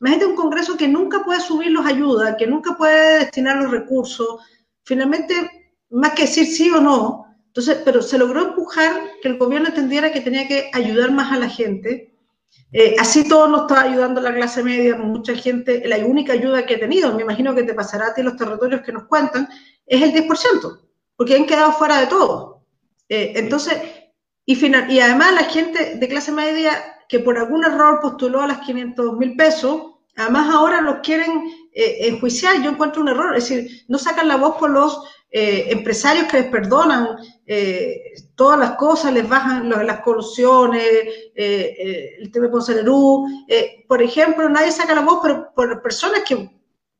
[0.00, 4.38] imagínate un Congreso que nunca puede subir los ayudas, que nunca puede destinar los recursos.
[4.84, 5.34] Finalmente,
[5.90, 10.12] más que decir sí o no, entonces, pero se logró empujar que el gobierno entendiera
[10.12, 12.14] que tenía que ayudar más a la gente.
[12.72, 16.74] Eh, así todo nos está ayudando la clase media, mucha gente, la única ayuda que
[16.74, 19.48] he tenido, me imagino que te pasará a ti los territorios que nos cuentan,
[19.84, 20.80] es el 10%,
[21.16, 22.62] porque han quedado fuera de todo.
[23.08, 23.74] Eh, entonces,
[24.44, 26.72] y, además la gente de clase media
[27.08, 32.08] que por algún error postuló a las 500 mil pesos, además ahora los quieren eh,
[32.08, 35.02] enjuiciar, yo encuentro un error, es decir, no sacan la voz por los
[35.34, 40.84] eh, empresarios que les perdonan eh, todas las cosas, les bajan las colusiones,
[41.34, 46.50] eh, el tema de por ejemplo, nadie saca la voz, pero por personas que,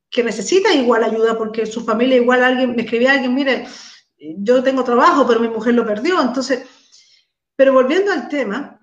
[0.09, 3.67] que necesitan igual ayuda, porque su familia igual alguien, me escribía alguien, mire,
[4.37, 6.19] yo tengo trabajo, pero mi mujer lo perdió.
[6.19, 6.63] Entonces,
[7.55, 8.79] pero volviendo al tema,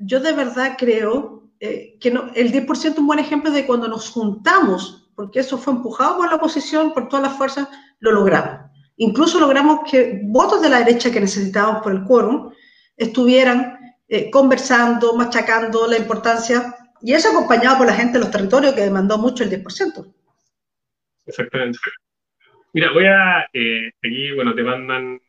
[0.00, 4.10] yo de verdad creo que no, el 10% es un buen ejemplo de cuando nos
[4.10, 8.70] juntamos, porque eso fue empujado por la oposición, por todas las fuerzas, lo logramos.
[8.96, 12.52] Incluso logramos que votos de la derecha que necesitábamos por el quórum
[12.96, 18.74] estuvieran eh, conversando, machacando la importancia, y eso acompañado por la gente de los territorios
[18.74, 20.14] que demandó mucho el 10%.
[21.24, 21.78] Exactamente.
[22.74, 25.20] Mira, voy a, eh, aquí, bueno, te mandan,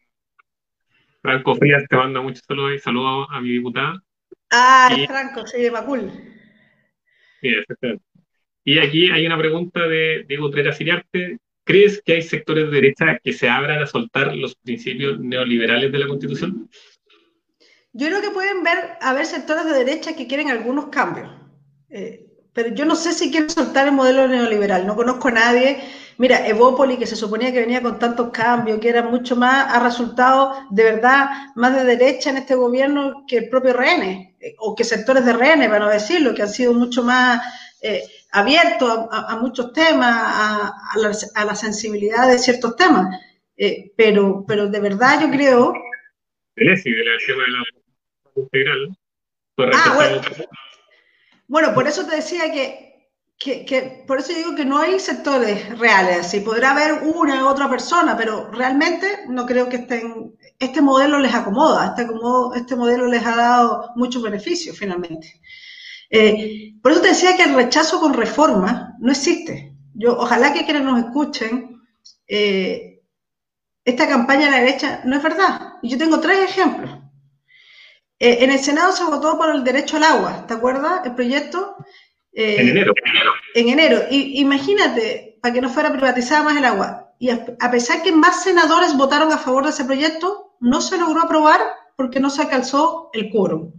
[1.21, 4.01] Franco Frías te manda muchos saludos y saludos a mi diputada.
[4.49, 6.11] Ah, Franco, sí, de Macul.
[8.63, 13.19] Y aquí hay una pregunta de Diego Trera Siriarte, ¿Crees que hay sectores de derecha
[13.23, 16.69] que se abran a soltar los principios neoliberales de la Constitución?
[17.93, 21.29] Yo creo que pueden ver, haber sectores de derecha que quieren algunos cambios,
[21.89, 24.87] eh, pero yo no sé si quieren soltar el modelo neoliberal.
[24.87, 25.81] No conozco a nadie.
[26.17, 29.83] Mira, Evópoli, que se suponía que venía con tantos cambios, que era mucho más, ha
[29.83, 34.03] resultado de verdad más de derecha en este gobierno que el propio RN,
[34.39, 37.41] eh, o que sectores de RN, para no decirlo, que han sido mucho más...
[37.81, 43.19] Eh, abierto a, muchos temas, a, la, sensibilidad de ciertos temas.
[43.57, 45.73] Eh, pero, pero de verdad yo creo...
[46.55, 47.63] Sí, de la de la
[48.35, 48.97] integral.
[49.57, 50.21] Ah, bueno.
[51.47, 52.90] bueno, por eso te decía que,
[53.43, 57.67] que, por eso digo que no hay sectores reales, así podrá haber una u otra
[57.69, 62.07] persona, pero realmente no creo que estén, este modelo les acomoda, este,
[62.55, 65.41] este modelo les ha dado muchos beneficios finalmente.
[66.11, 69.75] Eh, por eso te decía que el rechazo con reforma no existe.
[69.95, 71.81] Yo, ojalá que quienes nos escuchen,
[72.27, 73.01] eh,
[73.85, 75.73] esta campaña de la derecha no es verdad.
[75.81, 76.91] Y yo tengo tres ejemplos.
[78.19, 81.05] Eh, en el Senado se votó por el derecho al agua, ¿te acuerdas?
[81.05, 81.75] El proyecto.
[82.33, 82.93] En enero.
[83.55, 84.03] En enero.
[84.09, 87.13] Y, imagínate, para que no fuera privatizada más el agua.
[87.19, 90.97] Y a, a pesar que más senadores votaron a favor de ese proyecto, no se
[90.97, 91.59] logró aprobar
[91.95, 93.73] porque no se alcanzó el quórum.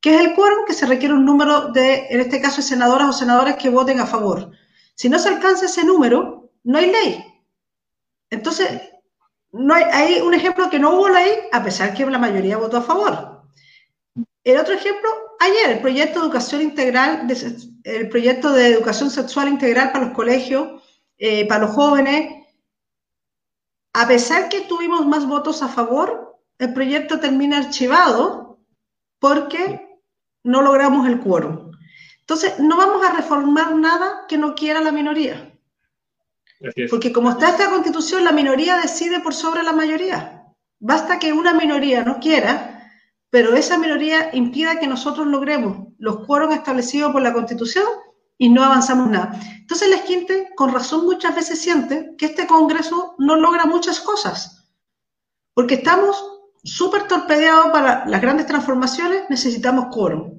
[0.00, 0.64] ¿Qué es el quórum?
[0.66, 4.06] Que se requiere un número de, en este caso, senadoras o senadores que voten a
[4.06, 4.50] favor.
[4.94, 7.24] Si no se alcanza ese número, no hay ley.
[8.30, 8.80] Entonces,
[9.52, 12.78] no hay, hay un ejemplo que no hubo ley, a pesar que la mayoría votó
[12.78, 13.42] a favor.
[14.42, 15.08] El otro ejemplo,
[15.44, 17.26] ayer, el proyecto de educación integral,
[17.84, 20.82] el proyecto de educación sexual integral para los colegios,
[21.18, 22.42] eh, para los jóvenes,
[23.92, 28.58] a pesar que tuvimos más votos a favor, el proyecto termina archivado
[29.18, 30.00] porque
[30.44, 31.72] no logramos el quórum.
[32.20, 35.52] Entonces, no vamos a reformar nada que no quiera la minoría.
[36.88, 40.44] Porque como está esta constitución, la minoría decide por sobre la mayoría.
[40.78, 42.71] Basta que una minoría no quiera,
[43.32, 47.86] pero esa minoría impida que nosotros logremos los quórums establecidos por la constitución
[48.36, 49.40] y no avanzamos nada.
[49.56, 54.68] Entonces la gente, con razón, muchas veces siente que este Congreso no logra muchas cosas,
[55.54, 56.22] porque estamos
[56.62, 60.38] súper torpedeado para las grandes transformaciones, necesitamos quórum.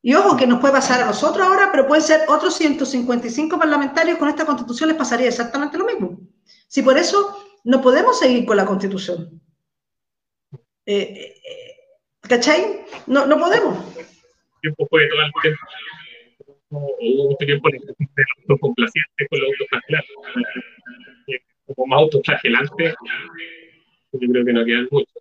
[0.00, 4.16] Y ojo, que nos puede pasar a nosotros ahora, pero pueden ser otros 155 parlamentarios
[4.16, 6.18] con esta constitución, les pasaría exactamente lo mismo.
[6.66, 9.38] Si por eso no podemos seguir con la constitución.
[10.86, 11.69] Eh, eh,
[12.30, 12.62] ¿Cachai?
[13.08, 13.76] No, no podemos.
[14.62, 15.60] tiempo fue todo el tiempo.
[16.68, 17.80] Hubo mucho tiempo de
[18.38, 20.14] autocomplaciente con los autoflagelantes.
[21.66, 22.94] Como más autoflagelante,
[24.12, 25.12] yo creo que no quedan mucho.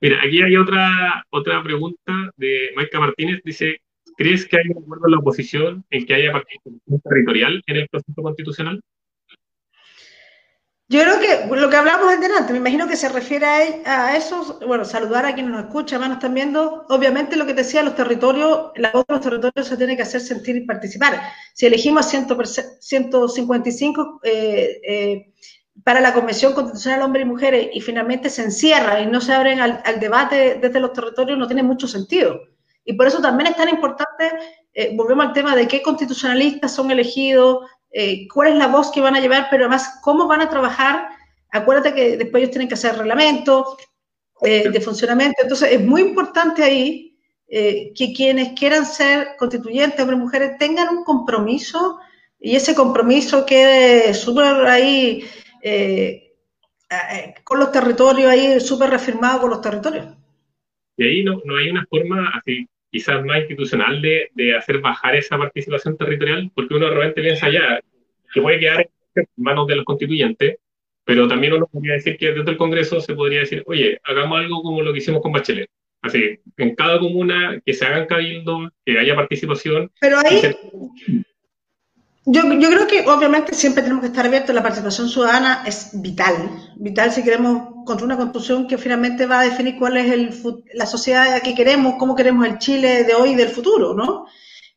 [0.00, 3.40] Mira, aquí hay otra, otra pregunta de Maica Martínez.
[3.44, 3.80] Dice,
[4.16, 7.88] ¿crees que hay un acuerdo en la oposición en que haya participación territorial en el
[7.88, 8.80] proceso constitucional?
[10.88, 13.46] Yo creo que lo que hablamos antes, me imagino que se refiere
[13.86, 17.62] a, eso, bueno, saludar a quienes nos escuchan, nos están viendo, obviamente lo que te
[17.62, 21.22] decía, los territorios, la voz de los territorios se tiene que hacer sentir y participar.
[21.54, 22.26] Si elegimos 100,
[22.80, 25.32] 155, eh, eh,
[25.82, 29.60] para la Convención Constitucional Hombres y Mujeres y finalmente se encierra y no se abren
[29.60, 32.38] al, debate desde los territorios no tiene mucho sentido.
[32.84, 34.30] Y por eso también es tan importante,
[34.74, 37.64] eh, volvemos al tema de qué constitucionalistas son elegidos,
[37.94, 41.08] eh, cuál es la voz que van a llevar, pero además cómo van a trabajar.
[41.50, 43.76] Acuérdate que después ellos tienen que hacer reglamentos
[44.42, 45.40] eh, de funcionamiento.
[45.40, 47.10] Entonces es muy importante ahí
[47.46, 52.00] que quienes quieran ser constituyentes, hombres y mujeres, tengan un compromiso
[52.44, 55.24] y ese compromiso quede súper ahí
[55.62, 56.34] eh,
[56.90, 60.08] eh, con los territorios, ahí súper reafirmado con los territorios.
[60.98, 65.16] Y ahí no, no hay una forma así quizás más institucional de, de, hacer bajar
[65.16, 67.80] esa participación territorial, porque uno realmente piensa ya
[68.32, 70.58] que puede quedar en manos de los constituyentes,
[71.04, 74.62] pero también uno podría decir que desde el Congreso se podría decir, oye, hagamos algo
[74.62, 75.68] como lo que hicimos con Bachelet.
[76.02, 79.90] Así, en cada comuna que se hagan cabildo, que haya participación.
[80.00, 80.40] Pero ahí,
[82.26, 86.72] yo, yo, creo que obviamente siempre tenemos que estar abiertos, la participación ciudadana es vital,
[86.76, 90.86] vital si queremos construir una construcción que finalmente va a definir cuál es el, la
[90.86, 94.26] sociedad que queremos, cómo queremos el Chile de hoy y del futuro, ¿no?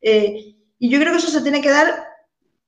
[0.02, 2.08] Eh, y yo creo que eso se tiene que dar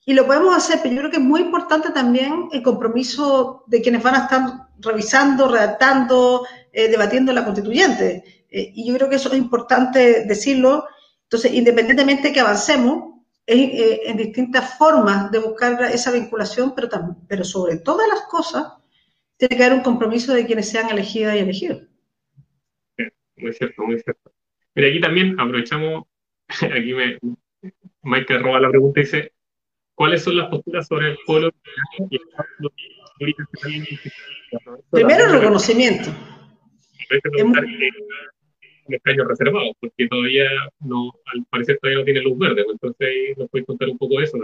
[0.06, 3.82] y lo podemos hacer, pero yo creo que es muy importante también el compromiso de
[3.82, 4.42] quienes van a estar
[4.80, 8.46] revisando, redactando, eh, debatiendo la constituyente.
[8.50, 10.86] Eh, y yo creo que eso es importante decirlo.
[11.24, 13.09] Entonces, independientemente de que avancemos,
[13.52, 16.90] eh, en distintas formas de buscar esa vinculación, pero,
[17.28, 18.74] pero sobre todas las cosas
[19.38, 21.84] tiene que haber un compromiso de quienes sean elegidas y elegidos.
[23.38, 24.32] Muy cierto, muy cierto.
[24.76, 26.04] Mira, aquí también aprovechamos,
[26.62, 27.18] aquí me,
[28.04, 29.34] Michael roba la pregunta y dice,
[29.96, 31.52] ¿cuáles son las posturas sobre el pueblo?
[34.92, 36.12] Primero el reconocimiento
[38.98, 40.50] escaños reservados, porque todavía
[40.80, 44.24] no, al parecer todavía no tiene luz verde, entonces nos puede contar un poco de
[44.24, 44.38] eso.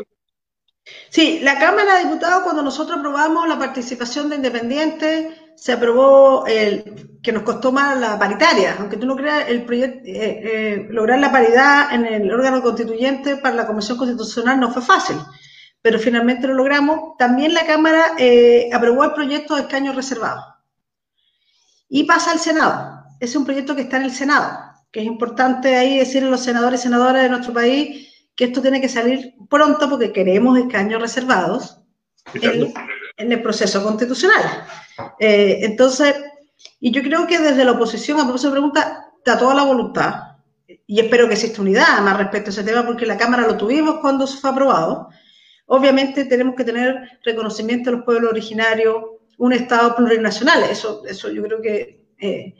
[1.10, 7.20] Sí, la Cámara de Diputados, cuando nosotros aprobamos la participación de independientes, se aprobó el
[7.24, 11.20] que nos costó más la paritaria, aunque tú no creas, el proyecto, eh, eh, lograr
[11.20, 15.16] la paridad en el órgano constituyente para la Comisión Constitucional no fue fácil,
[15.82, 17.18] pero finalmente lo logramos.
[17.18, 20.44] También la Cámara eh, aprobó el proyecto de escaños reservados
[21.90, 24.58] y pasa al Senado es un proyecto que está en el Senado,
[24.92, 28.62] que es importante ahí decirle a los senadores y senadoras de nuestro país que esto
[28.62, 31.82] tiene que salir pronto porque queremos escaños reservados
[32.34, 34.66] en, el proceso constitucional.
[35.20, 36.16] Eh, entonces,
[36.80, 40.36] y yo creo que desde la oposición, a propósito de pregunta, está toda la voluntad,
[40.88, 44.00] y espero que exista unidad más respecto a ese tema, porque la Cámara lo tuvimos
[44.00, 45.10] cuando se fue aprobado.
[45.68, 48.96] Obviamente tenemos que tener reconocimiento de los pueblos originarios,
[49.38, 52.56] un Estado plurinacional, eso, eso yo creo que eh,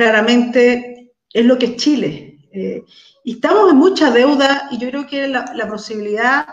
[0.00, 2.38] claramente es lo que es Chile.
[2.52, 2.82] Eh,
[3.22, 6.46] y estamos en mucha deuda y yo creo que la, posibilidad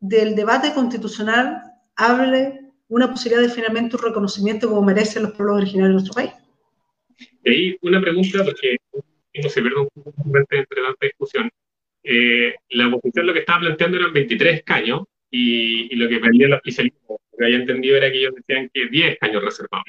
[0.00, 1.62] del debate constitucional
[1.96, 6.32] hable una posibilidad de finalmente un reconocimiento como merecen los pueblos originarios de nuestro país.
[7.42, 8.76] Y ahí una pregunta, porque
[9.42, 10.12] no se pierde un poco
[10.50, 11.50] entre tanta discusión.
[12.02, 16.54] Eh, la oposición lo que estaba planteando eran 23 escaños y, lo que pedía el
[16.54, 19.86] oficialismo, lo que había entendido era que ellos decían que 10 escaños reservados.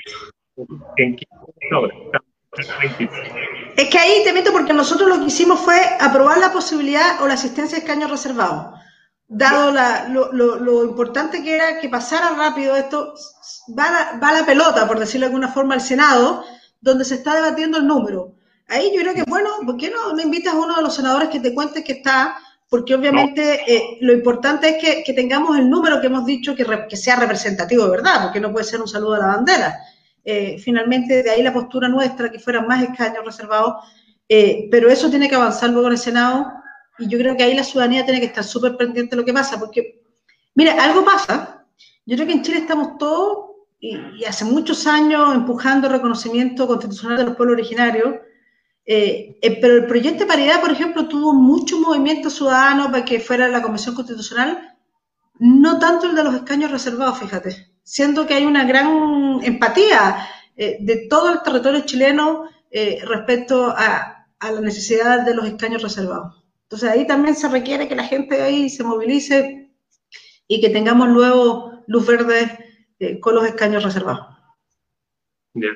[0.95, 1.25] ¿En qué
[1.71, 1.93] ahora?
[3.77, 7.27] Es que ahí te meto porque nosotros lo que hicimos fue aprobar la posibilidad o
[7.27, 8.77] la asistencia de escaños reservados.
[9.27, 9.71] Dado
[10.09, 13.13] lo, importante que era que pasara rápido esto,
[13.77, 16.43] va la, la pelota, por decirlo de alguna forma, al Senado,
[16.81, 18.35] donde se está debatiendo el número.
[18.67, 21.29] Ahí yo creo que, bueno, ¿por qué no me invitas a uno de los senadores
[21.29, 22.37] que te cuente que está?
[22.69, 26.97] Porque obviamente eh, lo importante es que, tengamos el número que hemos dicho que, que
[26.97, 28.23] sea representativo, ¿verdad?
[28.23, 29.77] Porque no puede ser un saludo a la bandera.
[30.23, 33.83] Eh, finalmente de ahí la postura nuestra, que fueran más escaños reservados,
[34.29, 36.53] eh, pero eso tiene que avanzar luego en el Senado
[36.99, 39.33] y yo creo que ahí la ciudadanía tiene que estar súper pendiente de lo que
[39.33, 40.03] pasa, porque,
[40.53, 41.65] mira, algo pasa,
[42.05, 47.23] yo creo que en Chile estamos todos y, hace muchos años empujando reconocimiento constitucional de
[47.25, 48.15] los pueblos originarios,
[48.85, 53.47] eh, pero el proyecto de paridad, por ejemplo, tuvo mucho movimiento ciudadano para que fuera
[53.47, 54.77] la Comisión Constitucional,
[55.39, 60.77] no tanto el de los escaños reservados, fíjate siendo que hay una gran empatía eh,
[60.79, 66.43] de todo el territorio chileno eh, respecto a, la necesidad de los escaños reservados.
[66.63, 69.69] Entonces ahí también se requiere que la gente ahí se movilice
[70.47, 72.57] y que tengamos luego luz verde
[72.99, 74.25] eh, con los escaños reservados.
[75.53, 75.75] Bien.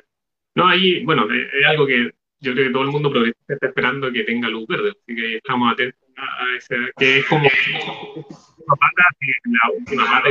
[0.56, 3.12] No, ahí, bueno, es algo que yo creo que todo el mundo
[3.46, 7.42] está esperando que tenga luz verde, así que estamos atentos a, ese, que es como
[7.42, 9.02] una pata,
[9.44, 10.28] la última pata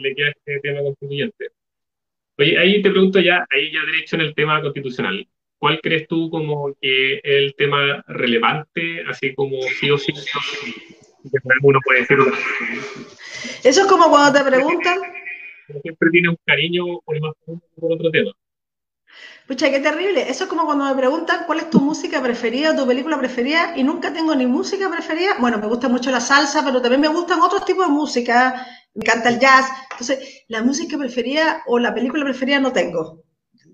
[0.00, 1.48] le queda este tema constituyente.
[2.38, 5.26] Oye, ahí te pregunto ya, ahí ya derecho en el tema constitucional.
[5.58, 10.12] ¿Cuál crees tú como que el tema relevante, así como sí o sí,
[11.62, 12.18] uno puede decir?
[13.64, 15.00] Eso es como cuando te preguntan
[15.82, 18.32] siempre tiene un cariño por, más por otro tema.
[19.46, 20.28] Pucha, qué terrible.
[20.28, 23.74] Eso es como cuando me preguntan cuál es tu música preferida o tu película preferida
[23.76, 25.36] y nunca tengo ni música preferida.
[25.38, 28.66] Bueno, me gusta mucho la salsa, pero también me gustan otros tipos de música.
[28.94, 29.70] Me encanta el jazz.
[29.92, 33.22] Entonces, la música preferida o la película preferida no tengo.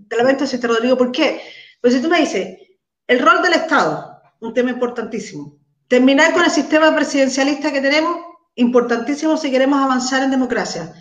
[0.08, 0.98] Te lamento si te lo digo.
[0.98, 1.40] ¿Por qué?
[1.80, 2.58] Pues si tú me dices,
[3.06, 5.56] el rol del Estado, un tema importantísimo.
[5.88, 8.18] Terminar con el sistema presidencialista que tenemos,
[8.56, 10.92] importantísimo si queremos avanzar en democracia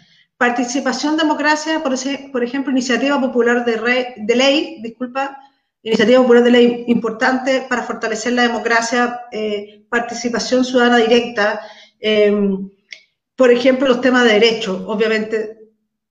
[0.41, 1.93] Participación democracia, por,
[2.31, 5.37] por ejemplo, iniciativa popular de, de, ley, disculpa,
[5.83, 11.61] iniciativa popular de ley importante para fortalecer la democracia, eh, participación ciudadana directa,
[11.99, 12.71] em,
[13.35, 15.59] por ejemplo, los temas de derechos, obviamente,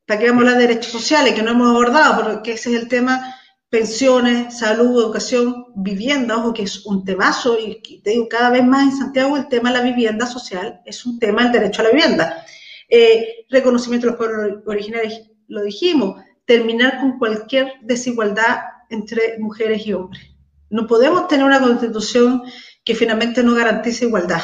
[0.06, 2.22] ¿para qué vamos a de derechos sociales que no hemos abordado?
[2.22, 3.34] Porque ese es el tema,
[3.68, 8.84] pensiones, salud, educación, vivienda, ojo que es un temazo, y te digo cada vez más
[8.84, 11.90] en Santiago el tema de la vivienda social es un tema, el derecho a la
[11.90, 12.44] vivienda.
[12.92, 19.92] Eh, reconocimiento de los pueblos originarios, lo dijimos, terminar con cualquier desigualdad entre mujeres y
[19.92, 20.22] hombres.
[20.68, 22.42] No podemos tener una constitución
[22.84, 24.42] que finalmente no garantice igualdad.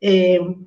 [0.00, 0.66] Eh, uh,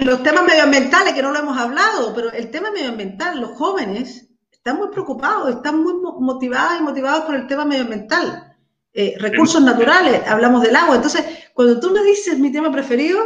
[0.00, 4.76] los temas medioambientales, que no lo hemos hablado, pero el tema medioambiental, los jóvenes están
[4.76, 8.54] muy preocupados, están muy motivados y motivados por el tema medioambiental.
[8.92, 10.96] Eh, recursos naturales, hablamos del agua.
[10.96, 11.24] Entonces,
[11.54, 13.20] cuando tú me dices mi tema preferido,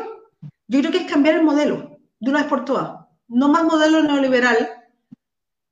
[0.68, 3.06] yo creo que es cambiar el modelo de una vez por todas.
[3.28, 4.68] No más modelo neoliberal,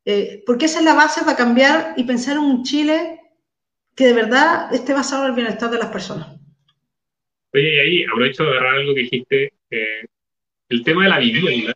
[0.05, 3.21] eh, porque esa es la base para cambiar y pensar en un Chile
[3.95, 6.29] que de verdad esté basado en el bienestar de las personas.
[7.53, 10.07] Oye, y ahí aprovecho de agarrar algo que dijiste, eh,
[10.69, 11.73] el tema de la vivienda,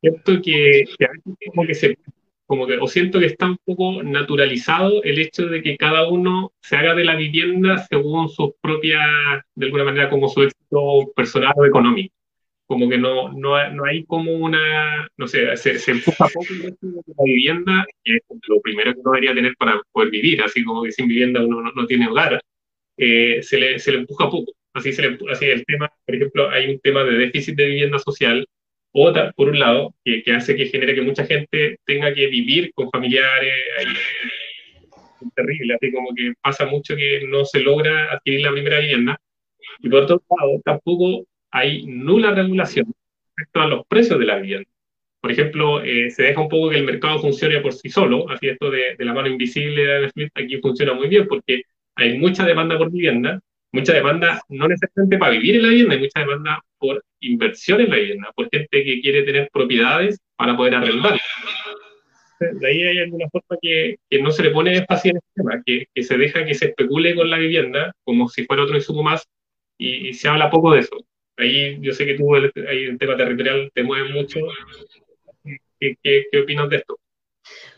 [0.00, 1.98] cierto que, que a veces como que se
[2.46, 6.52] como que, o siento que está un poco naturalizado el hecho de que cada uno
[6.60, 9.00] se haga de la vivienda según sus propias,
[9.54, 12.14] de alguna manera, como su éxito personal o económico
[12.66, 17.24] como que no, no, no hay como una, no sé, se, se empuja poco la
[17.24, 20.92] vivienda, que es lo primero que uno debería tener para poder vivir, así como que
[20.92, 22.40] sin vivienda uno no, tiene hogar,
[22.96, 24.52] eh, se, le, se le empuja poco.
[24.72, 27.98] Así, se le, así el tema, por ejemplo, hay un tema de déficit de vivienda
[27.98, 28.46] social,
[28.92, 32.72] otra, por un lado, que, que hace que genere que mucha gente tenga que vivir
[32.74, 38.52] con familiares, es terrible, así como que pasa mucho que no se logra adquirir la
[38.52, 39.18] primera vivienda.
[39.80, 41.24] Y por otro lado, tampoco
[41.54, 42.92] hay nula regulación
[43.36, 44.68] respecto a los precios de la vivienda.
[45.20, 48.48] Por ejemplo, eh, se deja un poco que el mercado funcione por sí solo, así
[48.48, 51.62] esto de, la mano invisible de Adam Smith aquí funciona muy bien porque
[51.94, 53.40] hay mucha demanda por vivienda,
[53.70, 57.90] mucha demanda no necesariamente para vivir en la vivienda, hay mucha demanda por inversión en
[57.90, 61.20] la vivienda, por gente que quiere tener propiedades para poder arrendar.
[62.40, 65.62] De ahí hay alguna forma que, que no se le pone énfasis en este tema,
[65.64, 69.04] que, que, se deja que se especule con la vivienda como si fuera otro insumo
[69.04, 69.24] más
[69.78, 70.96] y se habla poco de eso
[71.36, 74.40] ahí yo sé que tú ahí el tema territorial te mueve mucho.
[75.80, 76.98] ¿Qué, qué, opinas de esto?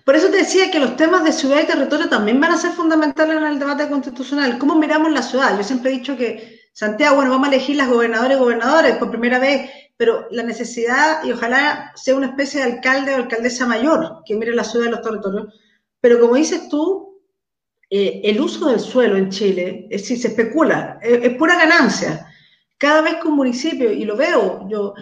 [0.05, 2.71] Por eso te decía que los temas de ciudad y territorio también van a ser
[2.73, 4.59] fundamentales en el debate constitucional.
[4.59, 5.57] ¿Cómo miramos la ciudad?
[5.57, 9.11] Yo siempre he dicho que Santiago, bueno, vamos a elegir las gobernadoras y gobernadores por
[9.11, 14.23] primera vez, pero la necesidad, y ojalá sea una especie de alcalde o alcaldesa mayor
[14.25, 15.55] que mire la ciudad y los territorios.
[16.01, 17.21] Pero como dices tú,
[17.91, 22.27] eh, el uso del suelo en Chile, es decir, se especula, es pura ganancia.
[22.79, 24.95] Cada vez que un municipio, y lo veo, yo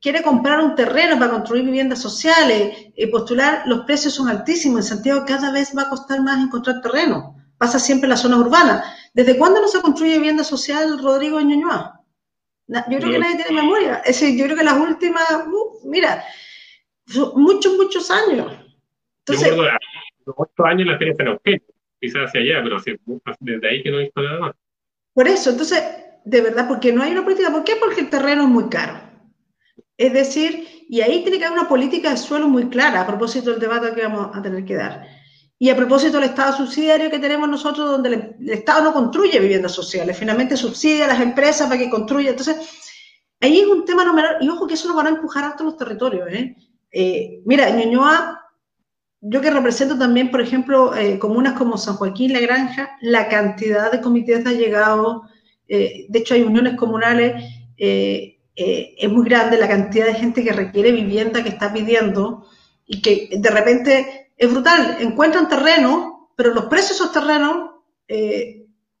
[0.00, 4.80] quiere comprar un terreno para construir viviendas sociales, y postular, los precios son altísimos.
[4.80, 7.36] En Santiago cada vez va a costar más encontrar terreno.
[7.58, 8.84] Pasa siempre en las zonas urbanas.
[9.12, 12.00] ¿Desde cuándo no se construye vivienda social, Rodrigo, en Ñuñoa?
[12.68, 13.96] Yo creo que nadie tiene memoria.
[13.98, 16.24] Es decir, yo creo que las últimas, uh, mira,
[17.34, 18.52] muchos, muchos años.
[19.26, 19.62] Entonces, yo
[20.26, 21.14] los ocho años la feria
[22.00, 22.76] quizás hacia allá, pero
[23.40, 24.52] desde ahí que no he visto nada más.
[25.12, 25.82] Por eso, entonces,
[26.24, 27.50] de verdad, porque no hay una política.
[27.50, 27.76] ¿Por qué?
[27.76, 29.00] Porque el terreno es muy caro.
[29.96, 33.50] Es decir, y ahí tiene que haber una política de suelo muy clara a propósito
[33.50, 35.06] del debate que vamos a tener que dar.
[35.58, 39.72] Y a propósito del Estado subsidiario que tenemos nosotros, donde el, Estado no construye viviendas
[39.72, 42.30] sociales, finalmente subsidia a las empresas para que construyan.
[42.30, 42.56] Entonces,
[43.40, 45.64] ahí es un tema no menor, y ojo que eso nos van a empujar hasta
[45.64, 46.28] los territorios.
[46.32, 46.56] ¿eh?
[46.90, 48.40] Eh, mira, Ñuñoa,
[49.20, 53.92] yo que represento también, por ejemplo, eh, comunas como San Joaquín, La Granja, la cantidad
[53.92, 55.24] de comités ha llegado
[55.72, 57.44] eh, de hecho hay uniones comunales,
[57.76, 62.44] eh, eh, es muy grande la cantidad de gente que requiere vivienda, que está pidiendo,
[62.86, 67.70] y que de repente es brutal, encuentran terreno, pero los precios de esos terrenos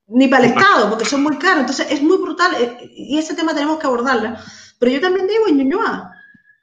[0.06, 2.52] ni para el Estado, porque son muy caros, entonces es muy brutal,
[2.94, 4.36] y ese tema tenemos que abordarlo.
[4.78, 6.12] Pero yo también digo en Ñuñoa,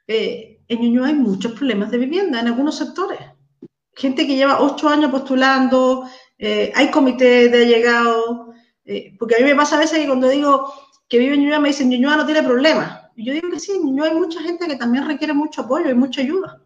[0.06, 3.20] en Ñuñoa hay muchos problemas de vivienda en algunos sectores.
[3.94, 8.47] Gente que lleva ocho años postulando, hay comités de allegados,
[8.88, 10.72] eh, porque a mí me pasa a veces que cuando digo
[11.10, 13.10] que vive en Ñuñoa me dicen Ñuñoa no tiene problema.
[13.16, 15.90] Y yo digo que sí, en Ñuñoa hay mucha gente que también requiere mucho apoyo
[15.90, 16.62] y mucha ayuda.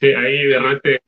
[0.00, 1.02] Sí, ahí de repente,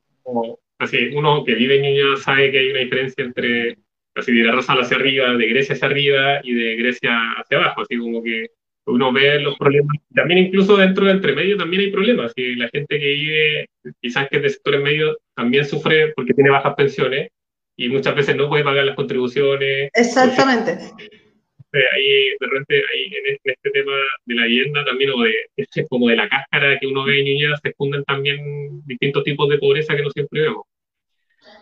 [0.79, 3.77] así, uno que vive en Ñuñoa sabe que hay una diferencia entre,
[4.15, 7.97] así, de la hacia arriba, de Grecia hacia arriba y de Grecia hacia abajo, así
[7.97, 8.51] como que
[8.85, 9.97] uno ve los problemas.
[10.15, 12.31] También incluso dentro del entremedio también hay problemas.
[12.37, 13.69] Y la gente que vive,
[14.01, 17.29] quizás que es de sectores medios, también sufre porque tiene bajas pensiones
[17.77, 19.89] y muchas veces no puede pagar las contribuciones.
[19.93, 20.71] Exactamente.
[20.71, 23.93] ahí, de repente, ahí en este, tema
[24.25, 27.25] de la vivienda también, o de, este, como de la cáscara que uno ve en
[27.25, 30.63] niñas, se fundan también distintos tipos de pobreza que no siempre vemos.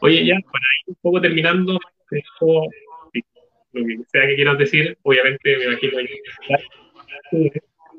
[0.01, 1.74] Oye, ya, para ir un poco terminando,
[3.74, 5.99] lo que sea que quieras decir, obviamente me imagino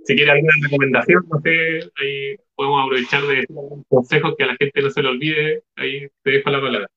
[0.06, 3.44] si quiere alguna recomendación, no sé, ahí podemos aprovechar de
[3.88, 6.88] consejos que a la gente no se le olvide, ahí te dejo la palabra.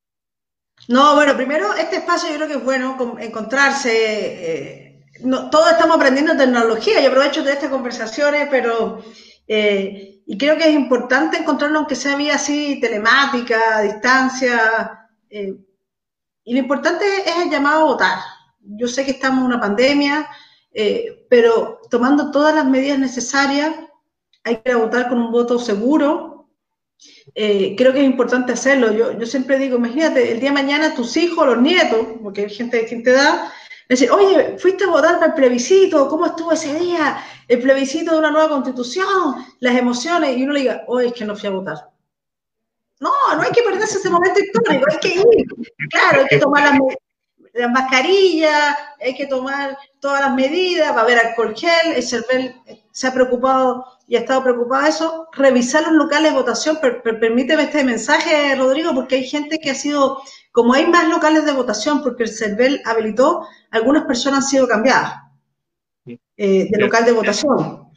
[0.90, 3.92] No, bueno, primero este espacio yo creo que es bueno encontrarse.
[3.94, 5.06] Eh,
[5.52, 9.04] todos estamos aprendiendo tecnología, yo aprovecho de estas conversaciones, pero
[9.48, 15.08] eh, y creo que es importante encontrarlo aunque sea vía así telemática, a distancia.
[15.30, 15.54] Eh,
[16.44, 18.18] y lo importante es el llamado a votar.
[18.60, 20.28] Yo sé que estamos en una pandemia,
[20.72, 23.76] eh, pero tomando todas las medidas necesarias,
[24.44, 26.39] hay que votar con un voto seguro.
[27.36, 28.92] Eh, creo que es importante hacerlo.
[28.92, 32.50] Yo, yo, siempre digo, imagínate, el día de mañana tus hijos, los nietos, porque hay
[32.50, 33.52] gente de distinta edad,
[33.88, 37.24] dicen, oye, fuiste a votar para el plebiscito, ¿cómo estuvo ese día?
[37.48, 41.26] El plebiscito de una nueva constitución, las emociones, y uno le diga, oye, es que
[41.26, 41.90] no fui a votar.
[43.00, 45.26] No, no hay que perderse ese momento histórico, hay que ir.
[45.90, 46.80] Claro, hay que tomar las,
[47.54, 52.56] las mascarillas, hay que tomar todas las medidas, va a haber alcohol gel, el CERVEL
[52.92, 57.64] se ha preocupado y ha estado preocupado de eso, revisar los locales de votación, permíteme
[57.64, 60.22] este mensaje, Rodrigo, porque hay gente que ha sido,
[60.52, 65.14] como hay más locales de votación, porque el CERVEL habilitó, algunas personas han sido cambiadas
[66.06, 67.90] eh, de local de votación.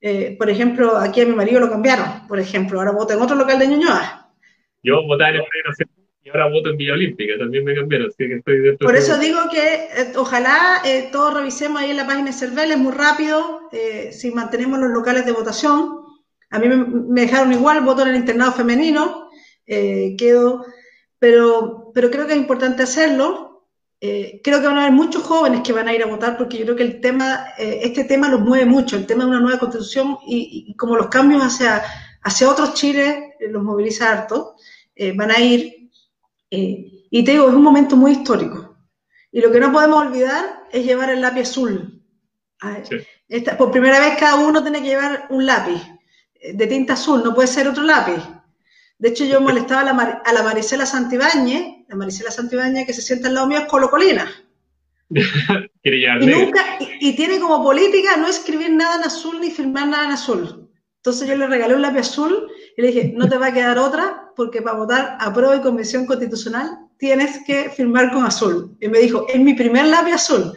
[0.00, 3.36] Eh, por ejemplo, aquí a mi marido lo cambiaron, por ejemplo, ahora vota en otro
[3.36, 4.32] local de Ñuñoa.
[4.82, 5.42] Yo voté en el
[6.22, 9.18] y ahora voto en Villa Olímpica, también me cambiaron, así que estoy dentro Por eso
[9.18, 12.92] digo que eh, ojalá eh, todos revisemos ahí en la página de Cervel, es muy
[12.92, 16.00] rápido, eh, si mantenemos los locales de votación.
[16.50, 19.30] A mí me, dejaron igual, voto en el internado femenino,
[19.66, 20.64] quedo,
[21.18, 23.68] pero, pero creo que es importante hacerlo.
[24.00, 26.64] creo que van a haber muchos jóvenes que van a ir a votar porque yo
[26.64, 30.18] creo que el tema, este tema los mueve mucho, el tema de una nueva constitución
[30.26, 31.84] y, y como los cambios hacia,
[32.20, 34.56] hacia otros Chile los moviliza harto,
[35.14, 35.79] van a ir
[36.50, 38.76] eh, y te digo, es un momento muy histórico.
[39.32, 42.02] Y lo que no podemos olvidar es llevar el lápiz azul.
[43.58, 45.80] por primera vez cada uno tiene que llevar un lápiz
[46.34, 48.22] eh, de tinta azul, no puede ser otro lápiz.
[48.98, 53.02] De hecho, yo molestaba a la, a la Marisela Santibáñez, la Marisela Santibáñez que se
[53.02, 54.30] sienta al lado mío es colocolina.
[55.10, 60.12] y, nunca, y, tiene como política no escribir nada en azul ni firmar nada en
[60.12, 60.68] azul.
[60.96, 62.46] Entonces yo le regalé un lápiz azul
[62.80, 65.60] y le dije, no te va a quedar otra porque para votar a prueba y
[65.60, 68.74] convención constitucional tienes que firmar con azul.
[68.80, 70.54] Y me dijo, es mi primer lápiz azul.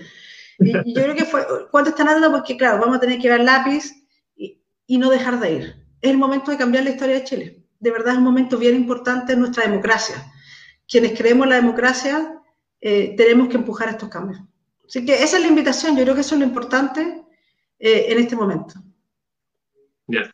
[0.57, 2.31] Y, yo creo que fue, ¿cuánto están dando?
[2.31, 3.91] Porque claro, vamos a tener que llevar lápiz
[4.37, 5.63] y, no dejar de ir.
[5.99, 7.63] Es el momento de cambiar la historia de Chile.
[7.77, 10.15] De verdad es un momento bien importante en nuestra democracia.
[10.87, 12.41] Quienes creemos en la democracia
[12.79, 14.39] eh, tenemos que empujar estos cambios.
[14.87, 17.21] Así que esa es la invitación, yo creo que eso es lo importante
[17.79, 18.75] eh, en este momento.
[20.07, 20.33] Ya,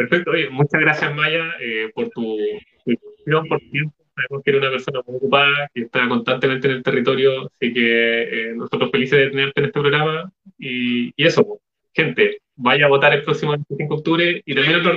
[0.00, 0.30] perfecto.
[0.30, 2.38] Oye, muchas gracias, Maya, eh, por tu,
[2.84, 3.94] tu por tu tiempo.
[4.14, 8.22] Sabemos que eres una persona muy ocupada, que está constantemente en el territorio, así que
[8.22, 10.32] eh, nosotros felices de tenerte en este programa.
[10.58, 11.60] Y, y eso, pues,
[11.94, 14.94] gente, vaya a votar el próximo 25 de octubre y también otro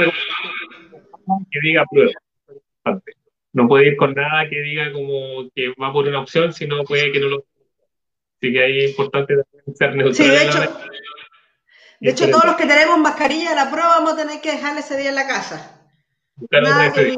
[1.52, 2.12] que diga prueba.
[3.54, 7.12] No puede ir con nada que diga como que va por una opción, sino puede
[7.12, 7.46] que no lo.
[8.42, 9.36] Así que ahí es importante
[9.74, 10.16] ser neutral.
[10.16, 10.60] Sí, de hecho,
[12.04, 14.98] de hecho, todos los que tenemos mascarilla la prueba vamos a tener que dejarle ese
[14.98, 15.90] día en la casa.
[16.52, 17.16] Nada que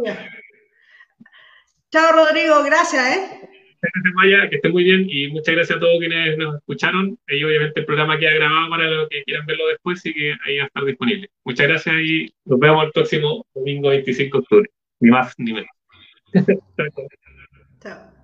[1.91, 3.49] Chao, Rodrigo, gracias, ¿eh?
[3.81, 7.17] Gracias, que esté muy bien y muchas gracias a todos quienes nos escucharon.
[7.27, 10.57] Y obviamente el programa queda grabado para los que quieran verlo después y que ahí
[10.57, 11.29] va a estar disponible.
[11.43, 14.69] Muchas gracias y nos vemos el próximo domingo 25 de octubre.
[14.99, 15.69] Ni más ni menos.
[17.81, 18.14] chao.